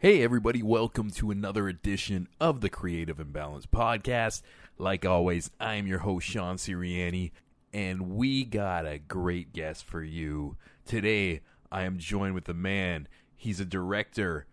[0.00, 4.42] Hey, everybody, welcome to another edition of the Creative Imbalance Podcast.
[4.78, 7.32] Like always, I'm your host, Sean Siriani,
[7.72, 10.56] and we got a great guest for you.
[10.84, 11.40] Today,
[11.72, 13.08] I am joined with a man.
[13.34, 14.46] He's a director,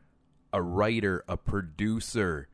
[0.51, 2.47] a writer, a producer,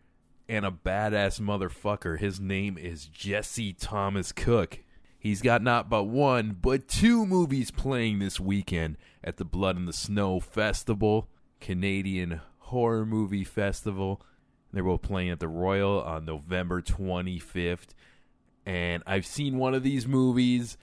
[0.49, 2.19] and a badass motherfucker.
[2.19, 4.79] His name is Jesse Thomas Cook.
[5.17, 9.85] He's got not but one, but two movies playing this weekend at the Blood in
[9.85, 11.29] the Snow Festival,
[11.61, 12.41] Canadian
[12.71, 14.21] Horror Movie Festival.
[14.71, 17.89] They're both playing at the Royal on November 25th.
[18.65, 20.77] And I've seen one of these movies,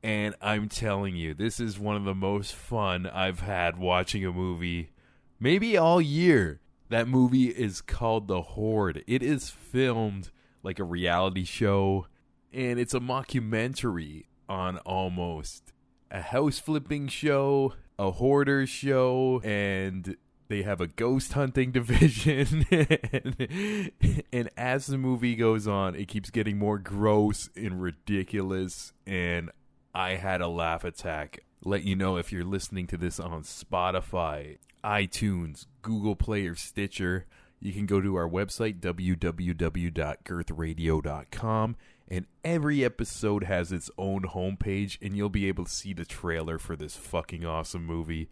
[0.00, 4.30] and I'm telling you, this is one of the most fun I've had watching a
[4.30, 4.92] movie,
[5.40, 6.60] maybe all year.
[6.88, 9.02] That movie is called The Hoard.
[9.08, 10.30] It is filmed
[10.62, 12.06] like a reality show,
[12.52, 15.72] and it's a mockumentary on almost
[16.12, 20.16] a house flipping show, a hoarder show, and
[20.48, 22.66] they have a ghost hunting division.
[22.70, 23.90] And,
[24.32, 28.92] and, as the movie goes on it keeps getting more gross and ridiculous.
[29.06, 29.50] And
[29.94, 31.40] i had a laugh attack.
[31.64, 37.24] Let you know if you're listening to this on spotify itunes google play or stitcher
[37.58, 45.16] you can go to our website www.girthradio.com and every episode has its own homepage and
[45.16, 48.28] you'll be able to see the trailer for this fucking awesome movie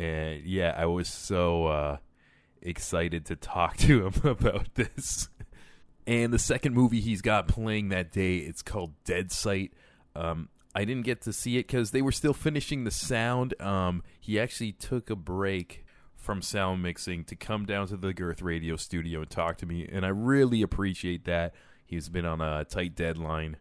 [0.00, 1.96] and yeah, I was so uh,
[2.62, 5.28] excited to talk to him about this.
[6.06, 9.72] And the second movie he's got playing that day, it's called Dead Sight.
[10.16, 13.60] Um, I didn't get to see it because they were still finishing the sound.
[13.60, 15.84] Um, he actually took a break
[16.16, 19.86] from sound mixing to come down to the Girth Radio studio and talk to me,
[19.90, 21.54] and I really appreciate that.
[21.84, 23.56] He's been on a tight deadline,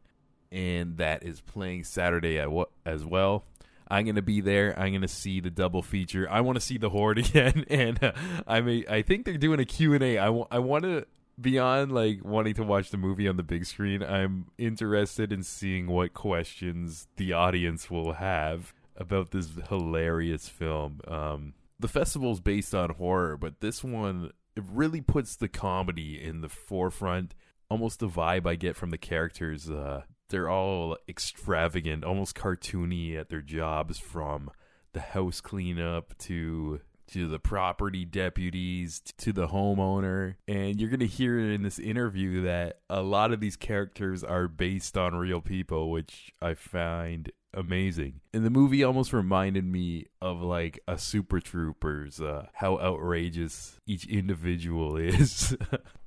[0.51, 2.39] and that is playing Saturday
[2.85, 3.45] as well.
[3.89, 4.77] I'm gonna be there.
[4.77, 6.27] I'm gonna see the double feature.
[6.29, 8.11] I want to see the Hoard again, and uh,
[8.47, 10.17] I mean, I think they're doing a Q and A.
[10.19, 11.05] I, w- I want to
[11.39, 14.03] beyond like wanting to watch the movie on the big screen.
[14.03, 20.99] I'm interested in seeing what questions the audience will have about this hilarious film.
[21.07, 26.41] Um, the festival's based on horror, but this one it really puts the comedy in
[26.41, 27.33] the forefront.
[27.69, 29.69] Almost the vibe I get from the characters.
[29.69, 34.51] Uh, they're all extravagant, almost cartoony at their jobs from
[34.93, 40.35] the house cleanup to to the property deputies to the homeowner.
[40.47, 44.47] And you're going to hear in this interview that a lot of these characters are
[44.47, 48.21] based on real people which i find amazing.
[48.33, 54.07] And the movie almost reminded me of like a Super Troopers, uh, how outrageous each
[54.07, 55.55] individual is.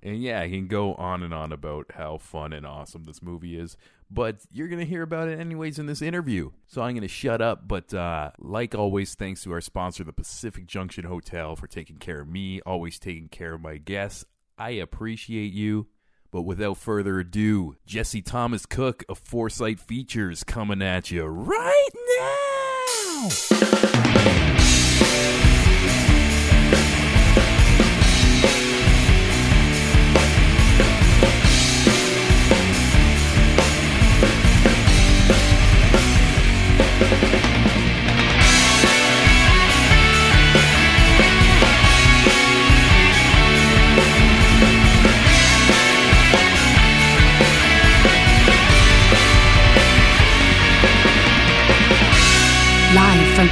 [0.02, 3.58] and yeah, I can go on and on about how fun and awesome this movie
[3.58, 3.76] is,
[4.10, 6.50] but you're going to hear about it anyways in this interview.
[6.66, 10.12] So I'm going to shut up, but uh, like always, thanks to our sponsor, the
[10.12, 14.24] Pacific Junction Hotel, for taking care of me, always taking care of my guests.
[14.58, 15.88] I appreciate you.
[16.32, 24.61] But without further ado, Jesse Thomas Cook of Foresight Features coming at you right now.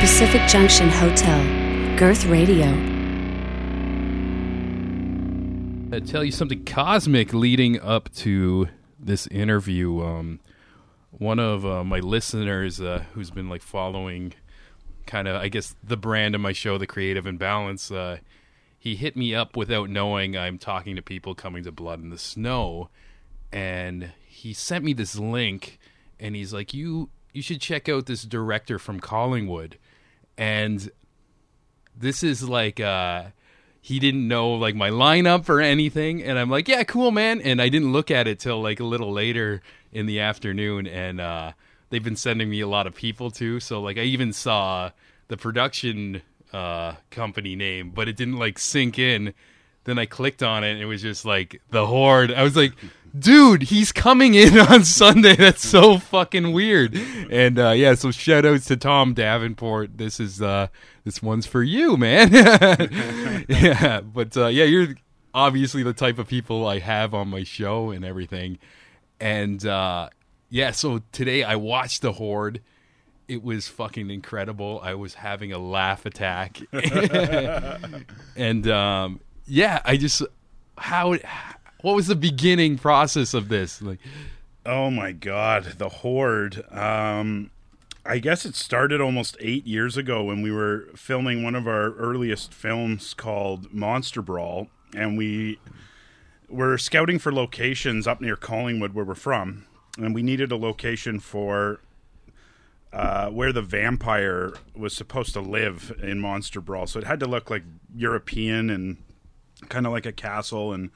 [0.01, 2.69] Pacific Junction Hotel, Girth Radio.
[5.95, 8.69] I tell you something cosmic leading up to
[8.99, 10.03] this interview.
[10.03, 10.41] Um,
[11.11, 14.33] one of uh, my listeners uh, who's been like following
[15.05, 18.21] kind of, I guess, the brand of my show, The Creative Imbalance, uh,
[18.79, 22.17] he hit me up without knowing I'm talking to people coming to Blood in the
[22.17, 22.89] Snow.
[23.53, 25.79] And he sent me this link
[26.19, 29.79] and he's like, You you should check out this director from Collingwood.
[30.41, 30.91] And
[31.95, 33.25] this is like uh
[33.83, 37.61] he didn't know like my lineup or anything and I'm like, "Yeah, cool, man." And
[37.61, 39.61] I didn't look at it till like a little later
[39.93, 41.53] in the afternoon and uh
[41.91, 43.61] they've been sending me a lot of people too.
[43.61, 44.91] So like I even saw
[45.29, 46.23] the production
[46.55, 49.35] uh company name, but it didn't like sink in.
[49.91, 52.33] Then I clicked on it and it was just like the Hoard.
[52.33, 52.73] I was like
[53.19, 55.37] dude, he's coming in on Sunday.
[55.37, 56.95] That's so fucking weird.
[57.31, 59.99] And uh, yeah, so shout outs to Tom Davenport.
[59.99, 60.69] This is uh,
[61.05, 62.33] this one's for you, man.
[63.49, 64.95] yeah, but uh, yeah, you're
[65.35, 68.59] obviously the type of people I have on my show and everything.
[69.21, 70.11] And uh,
[70.49, 72.61] yeah, so today I watched the Hoard.
[73.29, 74.81] It was fucking incredible.
[74.83, 76.59] I was having a laugh attack,
[78.35, 80.23] and um, yeah, I just
[80.79, 81.17] how
[81.83, 83.83] what was the beginning process of this?
[83.83, 83.99] Like,
[84.65, 86.65] Oh my god, the Hoard.
[86.73, 87.51] Um
[88.07, 91.93] I guess it started almost 8 years ago when we were filming one of our
[91.95, 95.59] earliest films called Monster Brawl and we
[96.49, 99.67] were scouting for locations up near Collingwood where we're from
[99.99, 101.81] and we needed a location for
[102.93, 106.87] uh, where the vampire was supposed to live in Monster Brawl.
[106.87, 107.63] So it had to look like
[107.95, 108.97] European and
[109.69, 110.91] kind of like a castle and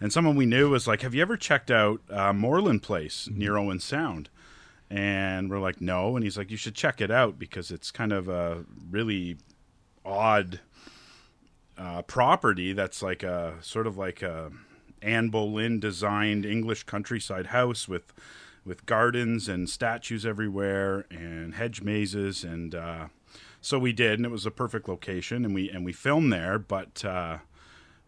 [0.00, 3.56] and someone we knew was like, "Have you ever checked out uh, Moreland Place near
[3.56, 4.28] Owen Sound?"
[4.88, 8.12] And we're like, "No." And he's like, "You should check it out because it's kind
[8.12, 9.38] of a really
[10.04, 10.60] odd
[11.76, 14.50] uh, property that's like a sort of like a
[15.02, 18.12] Anne Boleyn designed English countryside house with
[18.64, 23.06] with gardens and statues everywhere and hedge mazes and uh,
[23.60, 26.58] so we did and it was a perfect location and we and we filmed there
[26.58, 27.38] but uh,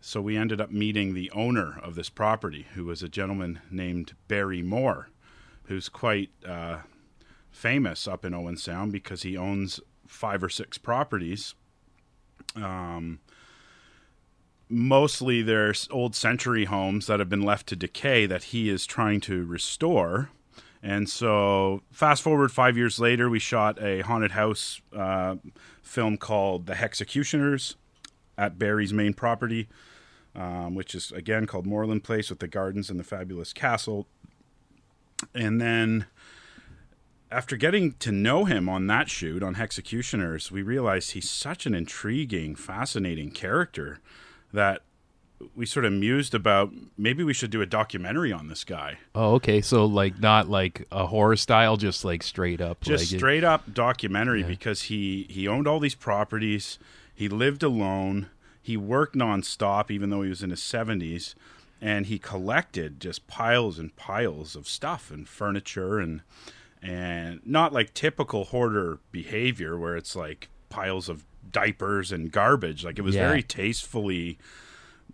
[0.00, 4.14] so we ended up meeting the owner of this property who was a gentleman named
[4.29, 5.08] Barry Moore
[5.64, 6.79] who's quite uh,
[7.50, 11.55] famous up in Owen Sound because he owns five or six properties
[12.56, 13.20] um,
[14.69, 19.20] mostly they're old century homes that have been left to decay that he is trying
[19.23, 20.31] to restore.
[20.82, 25.37] And so, fast forward five years later, we shot a haunted house uh,
[25.82, 27.75] film called The Hexecutioners
[28.38, 29.69] at Barry's main property,
[30.35, 34.06] um, which is again called Moreland Place with the gardens and the fabulous castle.
[35.35, 36.06] And then,
[37.31, 41.75] after getting to know him on that shoot on Hexecutioners, we realized he's such an
[41.75, 44.00] intriguing, fascinating character
[44.53, 44.82] that
[45.55, 48.99] we sort of mused about maybe we should do a documentary on this guy.
[49.15, 53.12] oh, okay, so like not like a horror style, just like straight up, Just like
[53.15, 56.79] it- straight up documentary because he he owned all these properties,
[57.15, 58.29] he lived alone,
[58.62, 61.35] he worked nonstop even though he was in his 70s
[61.81, 66.21] and he collected just piles and piles of stuff and furniture and
[66.83, 72.99] and not like typical hoarder behavior where it's like piles of diapers and garbage like
[72.99, 73.27] it was Yeah.
[73.29, 74.39] very tastefully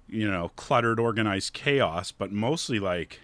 [0.09, 3.21] you know cluttered organized chaos but mostly like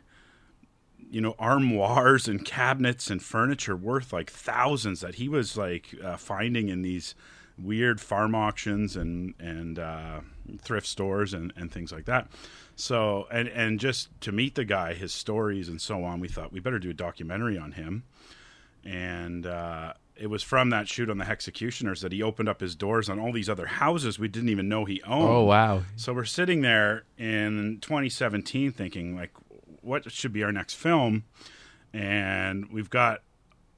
[1.11, 6.17] you know armoires and cabinets and furniture worth like thousands that he was like uh,
[6.17, 7.15] finding in these
[7.59, 10.21] weird farm auctions and and uh,
[10.61, 12.29] thrift stores and, and things like that.
[12.77, 16.53] So and and just to meet the guy his stories and so on we thought
[16.53, 18.05] we better do a documentary on him.
[18.85, 22.75] And uh, it was from that shoot on the Hexecutioners that he opened up his
[22.75, 25.29] doors on all these other houses we didn't even know he owned.
[25.29, 29.31] Oh wow, So we're sitting there in 2017 thinking like
[29.83, 31.25] what should be our next film?
[31.93, 33.23] And we've got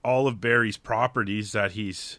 [0.05, 2.19] all of Barry's properties that he's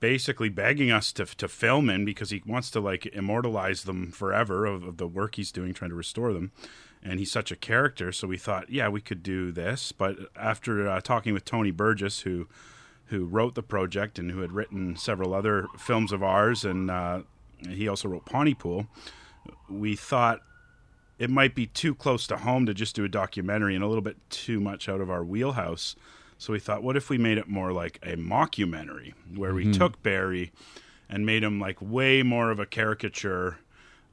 [0.00, 4.66] basically begging us to to film in because he wants to like immortalize them forever
[4.66, 6.52] of, of the work he's doing trying to restore them
[7.02, 10.88] and he's such a character so we thought yeah we could do this but after
[10.88, 12.46] uh, talking with Tony Burgess who
[13.06, 17.20] who wrote the project and who had written several other films of ours and uh,
[17.68, 18.86] he also wrote Pontypool
[19.68, 20.40] we thought
[21.18, 24.02] it might be too close to home to just do a documentary and a little
[24.02, 25.96] bit too much out of our wheelhouse.
[26.38, 30.02] So we thought, what if we made it more like a mockumentary where we took
[30.02, 30.52] Barry
[31.08, 33.58] and made him like way more of a caricature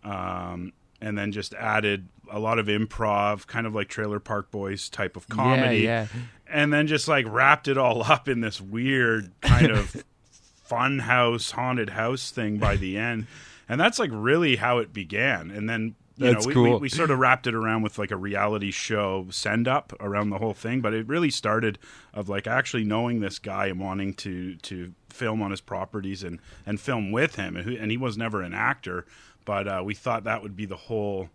[0.03, 4.89] um, and then just added a lot of improv, kind of like Trailer Park Boys
[4.89, 5.79] type of comedy.
[5.79, 6.07] yeah.
[6.47, 10.03] And then just like wrapped it all up in this weird kind of
[10.63, 13.27] fun house, haunted house thing by the end.
[13.67, 15.51] And that's like really how it began.
[15.51, 16.73] And then you That's know, we, cool.
[16.73, 20.29] we, we sort of wrapped it around with like a reality show send up around
[20.29, 20.81] the whole thing.
[20.81, 21.79] But it really started
[22.13, 26.39] of like actually knowing this guy and wanting to to film on his properties and
[26.65, 27.55] and film with him.
[27.55, 29.05] And, who, and he was never an actor,
[29.45, 31.29] but uh, we thought that would be the whole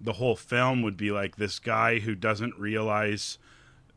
[0.00, 3.38] the whole film would be like this guy who doesn't realize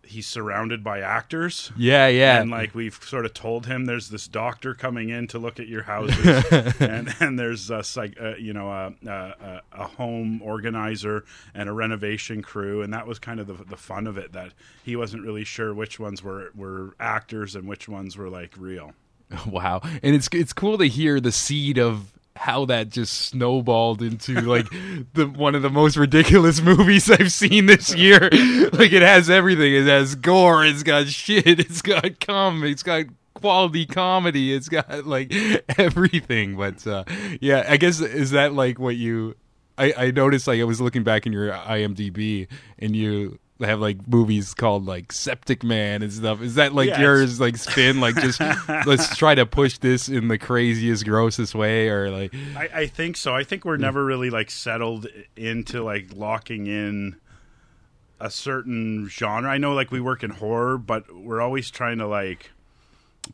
[0.06, 1.72] he's surrounded by actors.
[1.78, 5.40] yeah, yeah, And like we've sort of told him, there's this doctor coming in to
[5.40, 6.46] look at your houses,
[6.80, 11.74] and and there's a psych, uh, you know a, a a home organizer and a
[11.74, 15.24] renovation crew, and that was kind of the the fun of it that he wasn't
[15.24, 18.94] really sure which ones were were actors and which ones were like real.
[19.48, 19.82] wow.
[20.02, 24.70] And it's it's cool to hear the seed of how that just snowballed into like
[25.14, 28.20] the one of the most ridiculous movies I've seen this year.
[28.74, 29.74] like it has everything.
[29.74, 30.66] It has gore.
[30.66, 31.60] It's got shit.
[31.60, 32.64] It's got cum.
[32.64, 34.54] It's got quality comedy.
[34.54, 35.34] It's got like
[35.78, 36.56] everything.
[36.56, 37.04] But uh,
[37.40, 39.36] yeah, I guess is that like what you?
[39.78, 42.48] I, I noticed like I was looking back in your IMDb
[42.78, 46.42] and you have like movies called like Septic Man and stuff.
[46.42, 48.40] Is that like Yeah, yours like spin like just
[48.86, 53.16] let's try to push this in the craziest grossest way or like I, I think
[53.18, 53.36] so.
[53.36, 57.16] I think we're never really like settled into like locking in
[58.20, 59.50] a certain genre.
[59.50, 62.52] I know like we work in horror, but we're always trying to like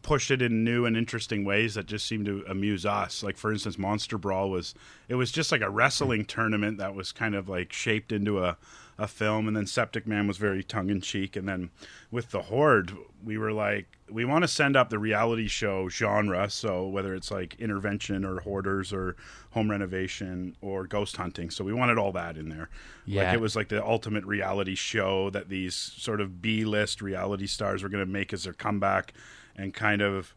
[0.02, 3.24] push it in new and interesting ways that just seem to amuse us.
[3.24, 4.76] Like for instance, Monster Brawl was
[5.08, 8.58] it was just like a wrestling tournament that was kind of like shaped into a
[9.00, 9.48] a film.
[9.48, 11.70] And then Septic Man was very tongue in cheek and then
[12.12, 12.92] with the Hoard
[13.24, 16.50] we were like we want to send up the reality show genre.
[16.50, 19.16] So whether it's like intervention or hoarders or
[19.52, 21.50] home renovation or ghost hunting.
[21.50, 22.70] So we wanted all that in there.
[23.06, 23.24] Yeah.
[23.24, 27.82] like it was like the ultimate reality show that these sort of b-list reality stars
[27.82, 29.14] were going to make as their comeback
[29.60, 30.34] and kind of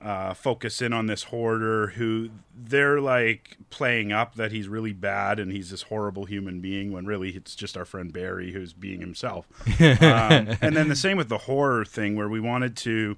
[0.00, 5.40] uh, focus in on this hoarder who they're like playing up that he's really bad
[5.40, 9.00] and he's this horrible human being when really it's just our friend Barry who's being
[9.00, 9.46] himself.
[9.80, 13.16] um, and then the same with the horror thing where we wanted to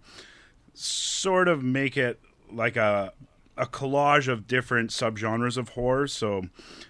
[0.72, 2.20] sort of make it
[2.50, 3.12] like a
[3.56, 6.06] a collage of different subgenres of horror.
[6.06, 6.44] So,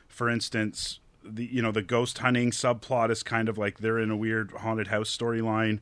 [0.07, 4.11] for instance, the you know the ghost hunting subplot is kind of like they're in
[4.11, 5.81] a weird haunted house storyline,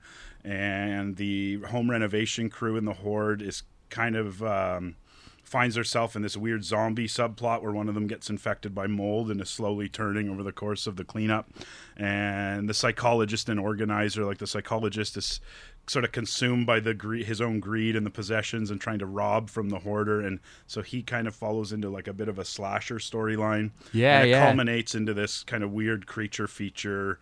[0.49, 4.97] and the home renovation crew in the Hoard is kind of um,
[5.43, 9.31] finds herself in this weird zombie subplot where one of them gets infected by mold
[9.31, 11.51] and is slowly turning over the course of the cleanup.
[11.99, 15.39] And the psychologist and organizer, like the psychologist, is
[15.87, 19.07] sort of consumed by the gre- his own greed and the possessions and trying to
[19.07, 20.23] rob from the hoarder.
[20.23, 23.73] And so he kind of follows into like a bit of a slasher storyline.
[23.93, 24.47] Yeah, and it yeah.
[24.47, 27.19] culminates into this kind of weird creature feature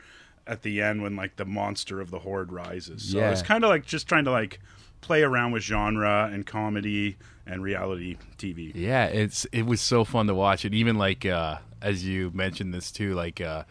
[0.47, 3.11] at the end when like the monster of the hoard rises.
[3.13, 3.31] So Yeah.
[3.31, 4.61] it's kind of like just trying to like
[5.01, 8.73] play around with genre and comedy and reality TV.
[8.75, 12.73] Yeah, it's it was so fun to watch and Even like uh as you mentioned
[12.73, 13.65] this too, like uh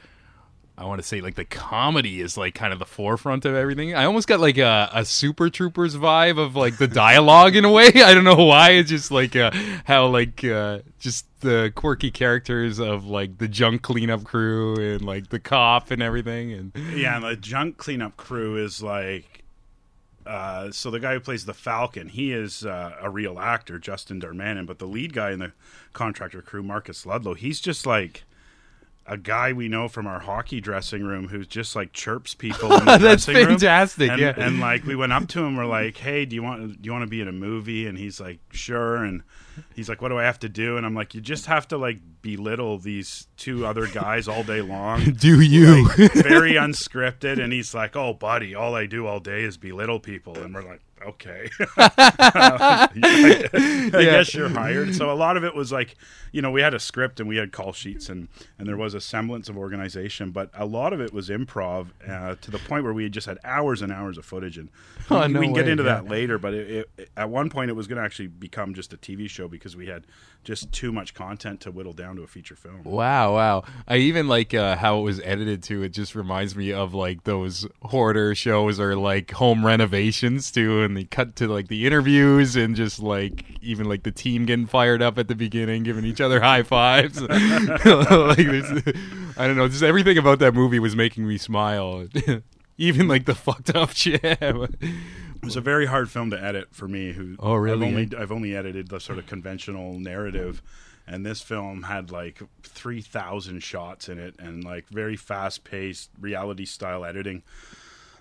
[0.77, 3.95] I want to say like the comedy is like kind of the forefront of everything.
[3.95, 7.71] I almost got like a, a Super Troopers vibe of like the dialogue in a
[7.71, 7.87] way.
[7.95, 8.71] I don't know why.
[8.71, 9.51] It's just like uh,
[9.85, 15.29] how like uh, just the quirky characters of like the junk cleanup crew and like
[15.29, 16.51] the cop and everything.
[16.51, 19.43] And Yeah, and the junk cleanup crew is like.
[20.25, 24.19] Uh, so the guy who plays the Falcon, he is uh, a real actor, Justin
[24.19, 24.65] Darmanin.
[24.65, 25.51] But the lead guy in the
[25.93, 28.23] contractor crew, Marcus Ludlow, he's just like
[29.07, 32.73] a guy we know from our hockey dressing room who just like chirps people.
[32.73, 33.45] In the That's dressing room.
[33.59, 34.33] fantastic, And, yeah.
[34.35, 36.91] and like we went up to him, we're like, "Hey, do you want do you
[36.91, 39.21] want to be in a movie?" And he's like, "Sure." And
[39.75, 41.77] he's like, "What do I have to do?" And I'm like, "You just have to
[41.77, 45.87] like belittle these two other guys all day long." do you?
[45.89, 50.35] very unscripted and he's like oh buddy all i do all day is belittle people
[50.37, 55.71] and we're like okay i, I guess you're hired so a lot of it was
[55.71, 55.95] like
[56.31, 58.93] you know we had a script and we had call sheets and and there was
[58.93, 62.83] a semblance of organization but a lot of it was improv uh, to the point
[62.83, 64.69] where we had just had hours and hours of footage and
[65.11, 65.95] Oh, we, no we can get into yeah.
[65.95, 68.91] that later but it, it, at one point it was going to actually become just
[68.93, 70.07] a tv show because we had
[70.43, 73.63] just too much content to whittle down to a feature film Wow, wow.
[73.87, 75.83] I even like uh, how it was edited too.
[75.83, 80.83] It just reminds me of like those hoarder shows or like home renovations too.
[80.83, 84.65] And they cut to like the interviews and just like even like the team getting
[84.65, 87.21] fired up at the beginning, giving each other high fives.
[87.21, 87.39] like
[87.87, 92.07] I don't know, just everything about that movie was making me smile.
[92.77, 94.21] even like the fucked up shit.
[94.23, 97.13] It was a very hard film to edit for me.
[97.13, 97.87] Who Oh, really?
[97.87, 100.61] I've only I've only edited the sort of conventional narrative,
[101.05, 106.09] and this film had like three thousand shots in it, and like very fast paced
[106.19, 107.43] reality style editing,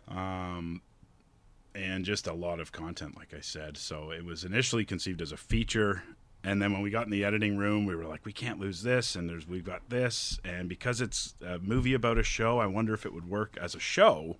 [0.09, 0.83] um,
[1.75, 3.77] and just a lot of content, like I said.
[3.77, 6.03] So it was initially conceived as a feature.
[6.45, 8.83] And then when we got in the editing room, we were like, we can't lose
[8.83, 12.67] this, and there's we've got this, and because it's a movie about a show, I
[12.67, 14.37] wonder if it would work as a show.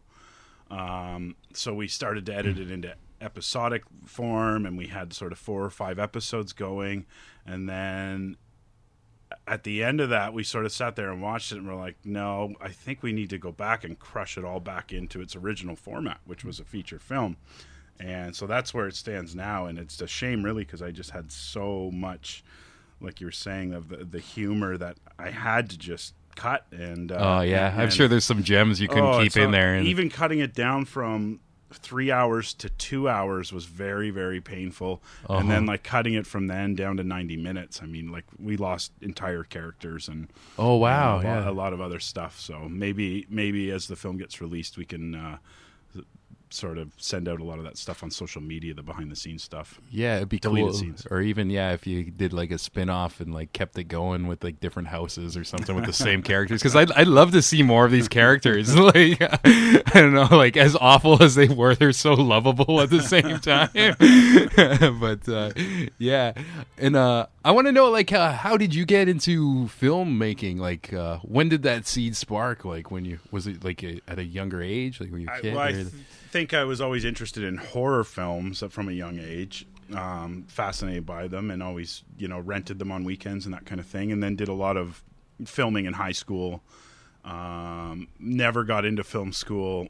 [0.71, 5.39] Um, so we started to edit it into episodic form, and we had sort of
[5.39, 7.07] four or five episodes going.
[7.47, 8.37] And then
[9.47, 11.75] at the end of that, we sort of sat there and watched it, and we're
[11.75, 15.21] like, no, I think we need to go back and crush it all back into
[15.21, 17.37] its original format, which was a feature film.
[18.01, 19.67] And so that's where it stands now.
[19.67, 22.43] And it's a shame, really, because I just had so much,
[23.01, 26.67] like you were saying, of the, the humor that I had to just cut.
[26.73, 29.75] And uh, oh yeah, I'm sure there's some gems you couldn't Oh, keep in there.
[29.75, 31.39] And, Even cutting it down from
[31.73, 35.03] three hours to two hours was very, very painful.
[35.29, 35.49] And Uh-huh.
[35.49, 37.81] then like cutting it from then down to ninety minutes.
[37.83, 40.29] I mean, like we lost entire characters and
[40.59, 41.49] oh wow, a, lot, yeah.
[41.49, 42.39] a lot of other stuff.
[42.39, 45.39] So maybe, maybe as the film gets released, we can uh,
[46.55, 49.17] sort of send out a lot of that stuff on social media, the behind the
[49.17, 49.81] scenes stuff.
[49.91, 50.79] Yeah, it'd be Deleted cool.
[50.79, 51.07] scenes.
[51.11, 54.27] Or even yeah, if you did like a spin off and like kept it going
[54.27, 56.61] with like different houses or something with the same characters.
[56.63, 58.77] Because I'd I'd love to see more of these characters.
[58.79, 63.03] like I don't know, like as awful as they were, they're so lovable at the
[63.03, 63.71] same time.
[65.01, 65.53] but uh,
[65.99, 66.33] yeah,
[66.79, 70.59] and uh, I want to know like uh, how did you get into filmmaking?
[70.59, 72.65] Like uh, when did that seed spark?
[72.65, 75.01] Like when you was it like a, at a younger age?
[75.01, 75.55] Like were you a kid?
[75.55, 75.87] well, I th-
[76.35, 79.69] think I was always interested in horror films from a young age.
[79.95, 83.79] Um, fascinated by them, and always, you know, rented them on weekends and that kind
[83.81, 84.11] of thing.
[84.11, 85.05] And then did a lot of
[85.45, 86.61] filming in high school.
[87.25, 89.87] Um, never got into film school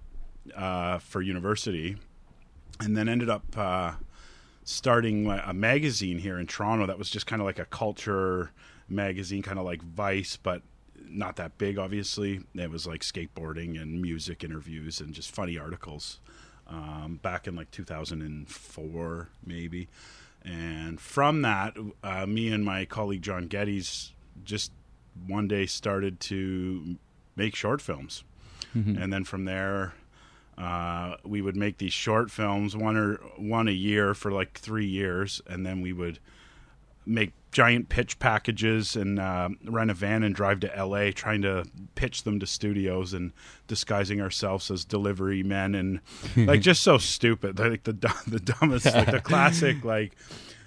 [0.54, 1.96] uh, for university,
[2.78, 3.92] and then ended up uh,
[4.64, 8.50] starting a a magazine here in Toronto that was just kind of like a culture
[8.86, 10.60] magazine, kind of like Vice, but
[11.08, 12.42] not that big, obviously.
[12.54, 16.20] It was like skateboarding and music interviews and just funny articles
[16.68, 19.88] um, back in like 2004, maybe.
[20.42, 24.12] And from that, uh, me and my colleague John Geddes
[24.44, 24.72] just
[25.26, 26.96] one day started to
[27.36, 28.24] make short films.
[29.02, 29.94] And then from there,
[30.58, 34.86] uh, we would make these short films, one or one a year for like three
[34.86, 36.18] years, and then we would
[37.06, 41.64] make giant pitch packages and uh, rent a van and drive to LA, trying to
[41.94, 43.32] pitch them to studios and
[43.68, 46.00] disguising ourselves as delivery men and
[46.36, 47.92] like just so stupid, like the
[48.26, 50.16] the dumbest, like the classic like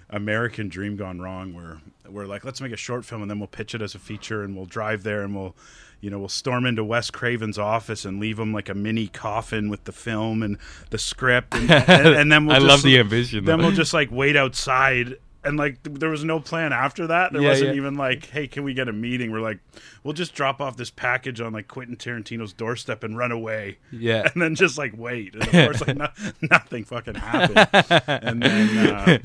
[0.09, 1.79] American dream gone wrong, where
[2.09, 4.41] we're like, let's make a short film and then we'll pitch it as a feature
[4.43, 5.55] and we'll drive there and we'll.
[5.99, 9.67] You know, we'll storm into Wes Craven's office and leave him like a mini coffin
[9.67, 10.59] with the film and
[10.91, 13.45] the script, and, and, and then we'll I just, love the ambition.
[13.45, 13.65] then though.
[13.65, 15.17] we'll just like wait outside
[15.47, 17.75] and like th- there was no plan after that there Yeah, wasn't yeah.
[17.77, 19.59] even like hey can we get a meeting we're like
[20.03, 24.27] we'll just drop off this package on like quentin tarantino's doorstep and run away yeah.
[24.33, 26.07] and then just like wait and of course like no,
[26.51, 27.67] nothing fucking happened
[28.07, 29.17] and then uh,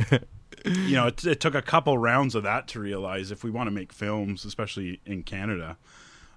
[0.64, 3.66] you know it, it took a couple rounds of that to realize if we want
[3.66, 5.76] to make films especially in canada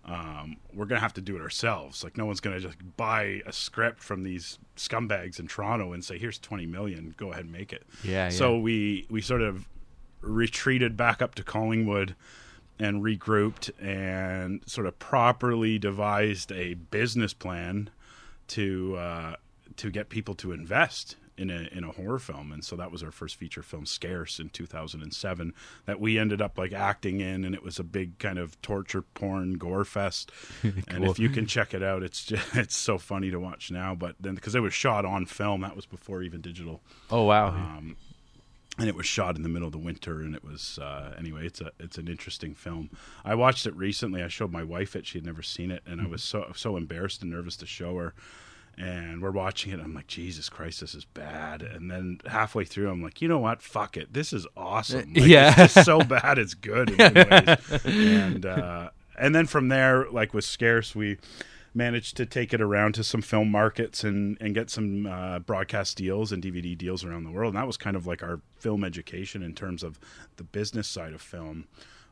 [0.08, 2.04] um, we're gonna have to do it ourselves.
[2.04, 6.20] Like no one's gonna just buy a script from these scumbags in Toronto and say,
[6.20, 9.68] "Here's twenty million, go ahead and make it." Yeah, So we we sort of
[10.26, 12.16] retreated back up to Collingwood
[12.80, 17.90] and regrouped and sort of properly devised a business plan
[18.50, 19.36] to uh,
[19.78, 23.04] to get people to invest in a in a horror film, and so that was
[23.04, 25.54] our first feature film, Scarce, in 2007.
[25.86, 29.02] That we ended up like acting in, and it was a big kind of torture
[29.02, 30.32] porn gore fest.
[30.88, 33.96] And if you can check it out, it's just it's so funny to watch now.
[33.96, 37.48] But then because it was shot on film, that was before even digital Oh wow.
[37.48, 37.96] um,
[38.78, 41.46] and it was shot in the middle of the winter and it was uh, anyway
[41.46, 42.90] it's a it's an interesting film.
[43.24, 44.22] I watched it recently.
[44.22, 45.06] I showed my wife it.
[45.06, 47.98] She had never seen it and i was so so embarrassed and nervous to show
[47.98, 48.14] her
[48.78, 49.80] and we're watching it.
[49.80, 51.62] I'm like jesus christ this is bad.
[51.62, 53.62] And then halfway through i'm like you know what?
[53.62, 54.12] Fuck it.
[54.14, 55.14] This is awesome.
[55.16, 55.54] Like, Yeah.
[55.64, 57.86] it's just so bad it's good in ways.
[57.86, 61.18] and uh, and then from there like with scarce we
[61.76, 65.98] managed to take it around to some film markets and and get some uh, broadcast
[65.98, 67.54] deals and DVD deals around the world.
[67.54, 70.00] And that was kind of like our film education in terms of
[70.38, 71.66] the business side of film.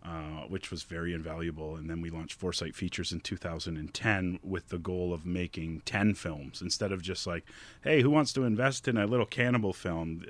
[0.05, 1.77] Uh, which was very invaluable.
[1.77, 6.61] And then we launched Foresight Features in 2010 with the goal of making 10 films
[6.61, 7.45] instead of just like,
[7.83, 10.25] hey, who wants to invest in a little cannibal film?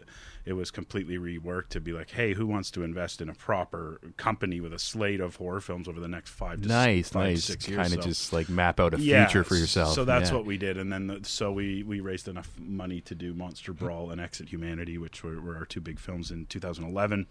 [0.46, 4.00] It was completely reworked to be like, hey, who wants to invest in a proper
[4.16, 7.46] company with a slate of horror films over the next five to nice, five nice.
[7.46, 7.78] six years?
[7.82, 9.96] Kind of So- just like map out a yeah, future for yourself.
[9.96, 10.36] So that's Yeah.
[10.36, 13.74] what we did, and then the, so we we raised enough money to do Monster
[13.74, 17.26] Brawl and Exit Humanity, which were, were our two big films in 2011,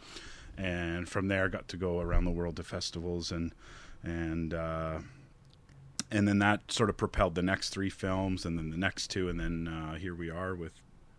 [0.57, 3.53] and from there got to go around the world to festivals and
[4.03, 4.55] and.
[4.55, 4.99] Uh,
[6.11, 9.31] and then that sort of propelled the next three films, and then the next two,
[9.31, 10.73] and then uh, here we are with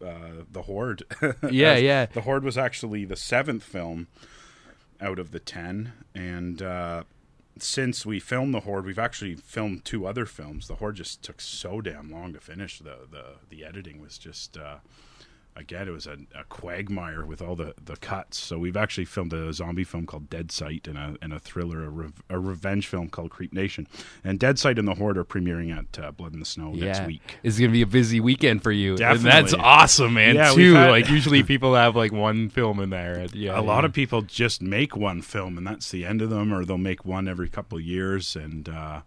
[0.05, 1.03] uh, the Hoard.
[1.49, 2.05] Yeah, yeah.
[2.05, 4.07] The Hoard was actually the seventh film
[5.01, 7.03] out of the ten, and uh,
[7.57, 10.67] since we filmed the Hoard, we've actually filmed two other films.
[10.67, 12.77] The Hoard just took so damn long to finish.
[12.77, 14.57] The the the editing was just.
[14.57, 14.77] Uh,
[15.55, 18.39] Again, it was a, a quagmire with all the, the cuts.
[18.39, 21.83] So we've actually filmed a zombie film called Dead Sight and a, and a thriller,
[21.83, 23.87] a, rev- a revenge film called Creep Nation.
[24.23, 27.05] And Dead Sight and the Hoard are premiering at uh, Blood in the Snow next
[27.05, 27.37] week.
[27.43, 30.35] It's gonna be a busy weekend for you, and that's awesome, man.
[30.35, 33.27] Yeah, too, had- like usually people have like one film in there.
[33.33, 36.53] Yeah, a lot of people just make one film and that's the end of them
[36.53, 39.01] or they'll make one every couple of years and uh,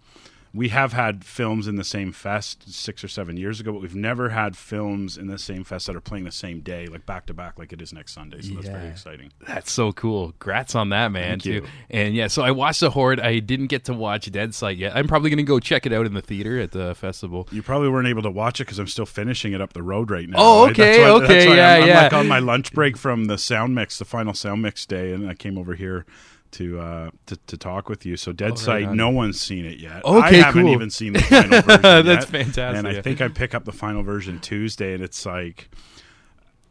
[0.56, 3.94] we have had films in the same fest six or seven years ago, but we've
[3.94, 7.26] never had films in the same fest that are playing the same day, like back
[7.26, 8.40] to back, like it is next Sunday.
[8.40, 9.32] So that's very exciting.
[9.46, 10.32] That's so cool.
[10.40, 11.40] Grats on that, man.
[11.40, 11.52] Thank too.
[11.52, 11.66] you.
[11.90, 13.20] And yeah, so I watched the Hoard.
[13.20, 14.96] I didn't get to watch Dead Sight yet.
[14.96, 17.46] I'm probably going to go check it out in the theater at the festival.
[17.52, 20.10] You probably weren't able to watch it because I'm still finishing it up the road
[20.10, 20.36] right now.
[20.38, 23.26] Oh, okay, That's why- okay, why yeah, I'm, I'm like on my lunch break from
[23.26, 26.06] the sound mix, the final sound mix day, and I came over here
[26.52, 28.16] to uh, to, to talk with you.
[28.16, 30.04] So Dead Oh, Sight, no one's seen it yet.
[30.04, 30.72] Okay, I haven't cool.
[30.72, 32.06] even seen the final version.
[32.06, 32.44] That's yet.
[32.44, 32.78] fantastic.
[32.78, 35.68] And I think I pick up the final version Tuesday, and it's like.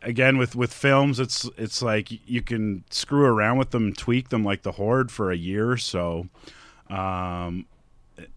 [0.02, 4.44] Again, with with films, it's it's like you can screw around with them, tweak them
[4.44, 6.28] like the Hoard for a year or so,
[6.92, 7.66] um,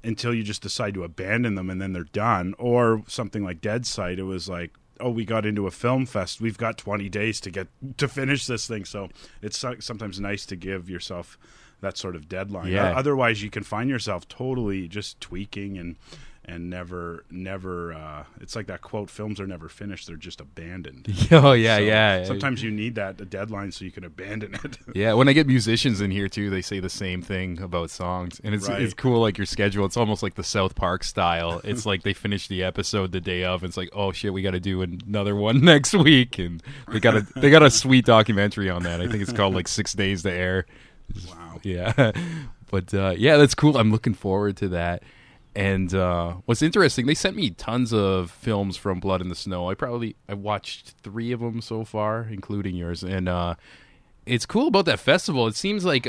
[0.03, 2.55] until you just decide to abandon them and then they're done.
[2.59, 6.40] Or something like Dead Sight, it was like, oh, we got into a film fest.
[6.40, 8.84] We've got 20 days to get to finish this thing.
[8.84, 9.08] So
[9.42, 11.38] it's sometimes nice to give yourself
[11.80, 12.72] that sort of deadline.
[12.72, 12.96] Yeah.
[12.96, 15.96] Otherwise, you can find yourself totally just tweaking and
[16.48, 17.92] and never never.
[17.92, 21.82] Uh, it's like that quote: "Films are never finished; they're just abandoned." Oh yeah, So
[21.82, 22.24] yeah.
[22.24, 24.78] Sometimes you need that a deadline so you can abandon it.
[24.94, 28.40] Yeah, when I get musicians in here too, they say the same thing about songs,
[28.42, 28.80] and it's Right.
[28.82, 29.20] it's cool.
[29.20, 31.61] Like your schedule, it's almost like the South Park style.
[31.64, 34.42] It's like they finish the episode the day of, and it's like, oh shit, we
[34.42, 38.06] got to do another one next week, and they got a they got a sweet
[38.06, 39.00] documentary on that.
[39.00, 40.66] I think it's called like Six Days to Air.
[41.28, 41.61] wow.
[41.62, 42.12] Yeah,
[42.70, 43.76] but uh, yeah, that's cool.
[43.76, 45.02] I'm looking forward to that.
[45.59, 49.68] And uh, what's interesting, they sent me tons of films from Blood in the Snow.
[49.68, 53.03] I probably I watched three of them so far, including yours.
[53.03, 53.57] And uh,
[54.25, 55.49] it's cool about that festival.
[55.49, 56.07] It seems like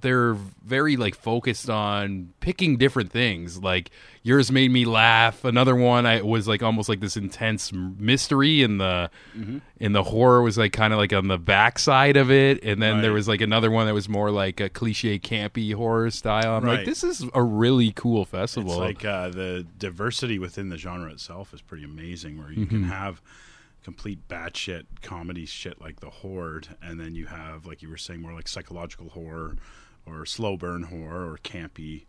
[0.00, 0.34] they're
[0.64, 3.62] very like focused on picking different things.
[3.62, 3.90] Like
[4.22, 5.44] yours made me laugh.
[5.44, 9.58] Another one I was like almost like this intense mystery, and the Mm-hmm.
[9.80, 12.62] and the horror was like kind of like on the backside of it.
[12.64, 16.10] And then there was like another one that was more like a cliche campy horror
[16.10, 16.56] style.
[16.56, 18.72] I'm like, this is a really cool festival.
[18.82, 22.78] It's like uh, the diversity within the genre itself is pretty amazing, where you can
[22.82, 22.90] Mm-hmm.
[22.90, 23.20] have
[23.84, 28.20] complete batshit comedy shit like the Hoard, and then you have, like you were saying,
[28.20, 29.56] more like psychological horror
[30.08, 32.04] or slow burn horror or campy.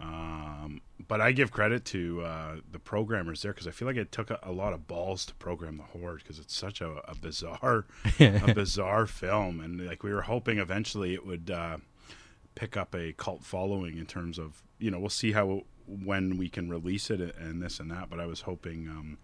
[0.00, 4.10] Um, but I give credit to uh, the programmers there because I feel like it
[4.10, 7.14] took a, a lot of balls to program the Hoard because it's such a, a
[7.14, 7.86] bizarre,
[8.18, 11.50] a bizarre film, and like we were hoping eventually it would.
[11.50, 11.78] Uh,
[12.54, 16.48] pick up a cult following in terms of you know we'll see how when we
[16.48, 19.18] can release it and this and that but i was hoping um,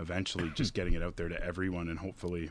[0.00, 2.50] eventually just getting it out there to everyone and hopefully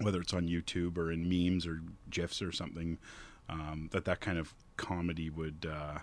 [0.00, 2.98] whether it's on youtube or in memes or gifs or something
[3.48, 5.98] um, that that kind of comedy would uh,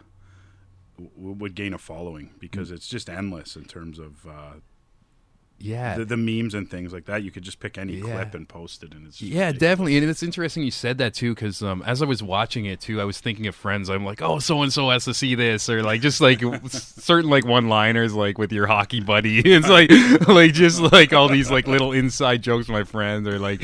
[0.97, 4.53] w- would gain a following because it's just endless in terms of uh,
[5.63, 8.01] yeah, the, the memes and things like that you could just pick any Yeah.
[8.15, 9.59] clip and post it and it's Yeah, ridiculous.
[9.59, 12.79] definitely, and it's interesting you said that too, because um, as I was watching it
[12.81, 13.87] too, I was thinking of friends.
[13.87, 17.29] I'm like, oh, so and so has to see this, or like just like certain
[17.29, 19.41] like one-liners, like with your hockey buddy.
[19.45, 19.91] It's like
[20.27, 23.61] like just like all these like little inside jokes my friends, or like.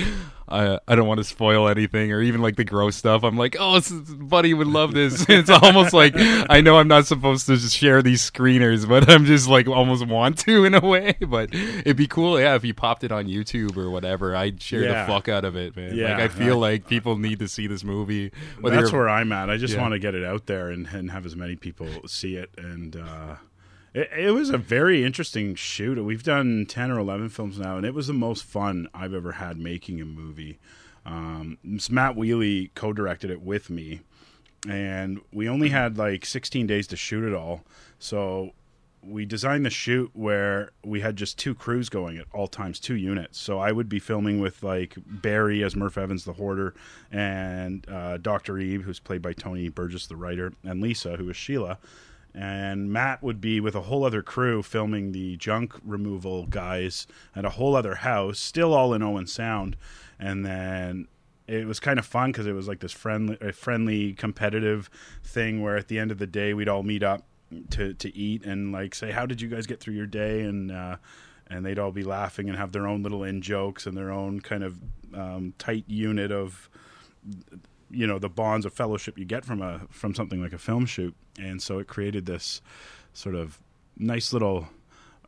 [0.50, 3.24] I, I don't want to spoil anything, or even like the gross stuff.
[3.24, 3.82] I'm like, oh,
[4.20, 5.26] buddy would love this.
[5.30, 9.26] it's almost like I know I'm not supposed to just share these screeners, but I'm
[9.26, 11.16] just like almost want to in a way.
[11.28, 14.36] But it'd be cool, yeah, if you popped it on YouTube or whatever.
[14.36, 15.06] I'd share Yeah.
[15.06, 15.96] the fuck out of it, man.
[15.96, 18.32] Yeah, like I feel I- like people need to see this movie.
[18.64, 19.50] That's where I'm at.
[19.50, 19.82] I just Yeah.
[19.82, 22.50] want to get it out there and, and have as many people see it.
[22.58, 23.36] And uh,
[23.94, 26.02] it, it was a very interesting shoot.
[26.04, 29.34] We've done 10 or 11 films now, and it was the most fun I've ever
[29.34, 30.60] had making a movie.
[31.06, 34.02] Um, Matt Wiele co directed it with me,
[34.68, 37.64] and we only had like 16 days to shoot it all.
[38.00, 38.54] So
[39.02, 42.96] we designed the shoot where we had just two crews going at all times, two
[42.96, 43.40] units.
[43.40, 46.74] So I would be filming with like Barry as Murph Evans, the hoarder,
[47.12, 48.58] and uh, Dr.
[48.58, 51.78] Eve, who's played by Tony Burgess, the writer, and Lisa, who is Sheila.
[52.40, 57.46] And Matt would be with a whole other crew filming the junk removal guys at
[57.46, 59.76] a whole other house, still all in Owen Sound.
[60.20, 61.08] And then
[61.48, 64.88] it was kind of fun because it was like this friendly, friendly, competitive
[65.24, 67.24] thing where at the end of the day we'd all meet up
[67.72, 70.72] to to eat and like say, "How did you guys get through your day?" and
[70.72, 70.98] uh,
[71.50, 74.42] and they'd all be laughing and have their own little in jokes and their own
[74.42, 74.80] kind of
[75.16, 76.70] um, tight unit of
[77.90, 80.86] you know the bonds of fellowship you get from a from something like a film
[80.86, 82.62] shoot and so it created this
[83.14, 83.60] sort of
[83.98, 84.68] nice little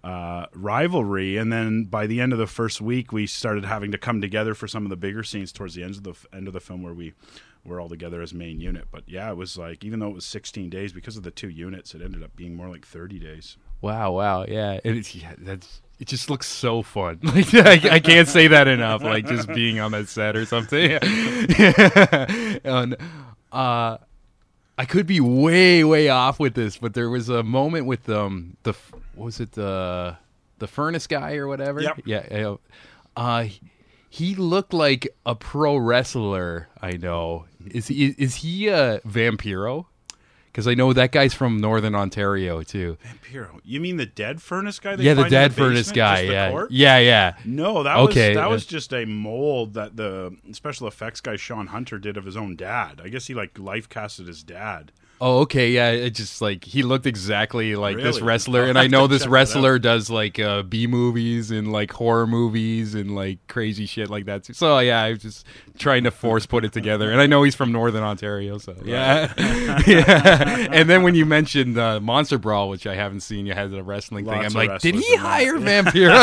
[0.03, 3.97] uh, rivalry and then by the end of the first week we started having to
[3.97, 6.47] come together for some of the bigger scenes towards the end of the f- end
[6.47, 7.13] of the film where we
[7.65, 10.25] were all together as main unit but yeah it was like even though it was
[10.25, 13.57] 16 days because of the two units it ended up being more like 30 days
[13.81, 16.07] Wow, wow, yeah, and it's yeah, that's it.
[16.09, 17.19] Just looks so fun.
[17.23, 19.03] Like I, I can't say that enough.
[19.03, 20.91] Like just being on that set or something.
[22.65, 22.97] and
[23.51, 23.97] uh,
[24.79, 28.55] I could be way way off with this, but there was a moment with um
[28.63, 28.71] the
[29.13, 30.15] what was it the
[30.59, 31.81] the furnace guy or whatever.
[31.81, 32.01] Yep.
[32.05, 32.25] Yeah.
[32.31, 32.55] yeah.
[33.17, 33.47] Uh,
[34.09, 36.69] he looked like a pro wrestler.
[36.81, 37.45] I know.
[37.65, 39.87] Is he is he a Vampiro?
[40.51, 42.97] Because I know that guy's from Northern Ontario too.
[43.05, 43.59] Vampiro.
[43.63, 44.95] You mean the dead furnace guy?
[44.95, 45.95] Yeah, the dead furnace basement?
[45.95, 46.21] guy.
[46.21, 46.65] Yeah.
[46.69, 47.35] yeah, yeah.
[47.45, 51.67] No, that Okay, was that was just a mold that the special effects guy Sean
[51.67, 52.99] Hunter did of his own dad.
[53.03, 54.91] I guess he like life casted his dad.
[55.21, 55.89] Oh, okay, yeah.
[55.89, 60.09] It just like he looked exactly like this wrestler, and I know this wrestler does
[60.09, 64.45] like uh, B movies and like horror movies and like crazy shit like that.
[64.45, 64.53] Too.
[64.53, 65.45] So yeah, I was just
[65.77, 69.33] trying to force put it together, and I know he's from Northern Ontario, so yeah,
[69.87, 70.67] yeah.
[70.71, 73.83] And then when you mentioned uh, Monster Brawl, which I haven't seen, you had the
[73.83, 74.33] wrestling thing.
[74.33, 75.27] I'm like, did he in that.
[75.27, 76.13] hire Vampiro?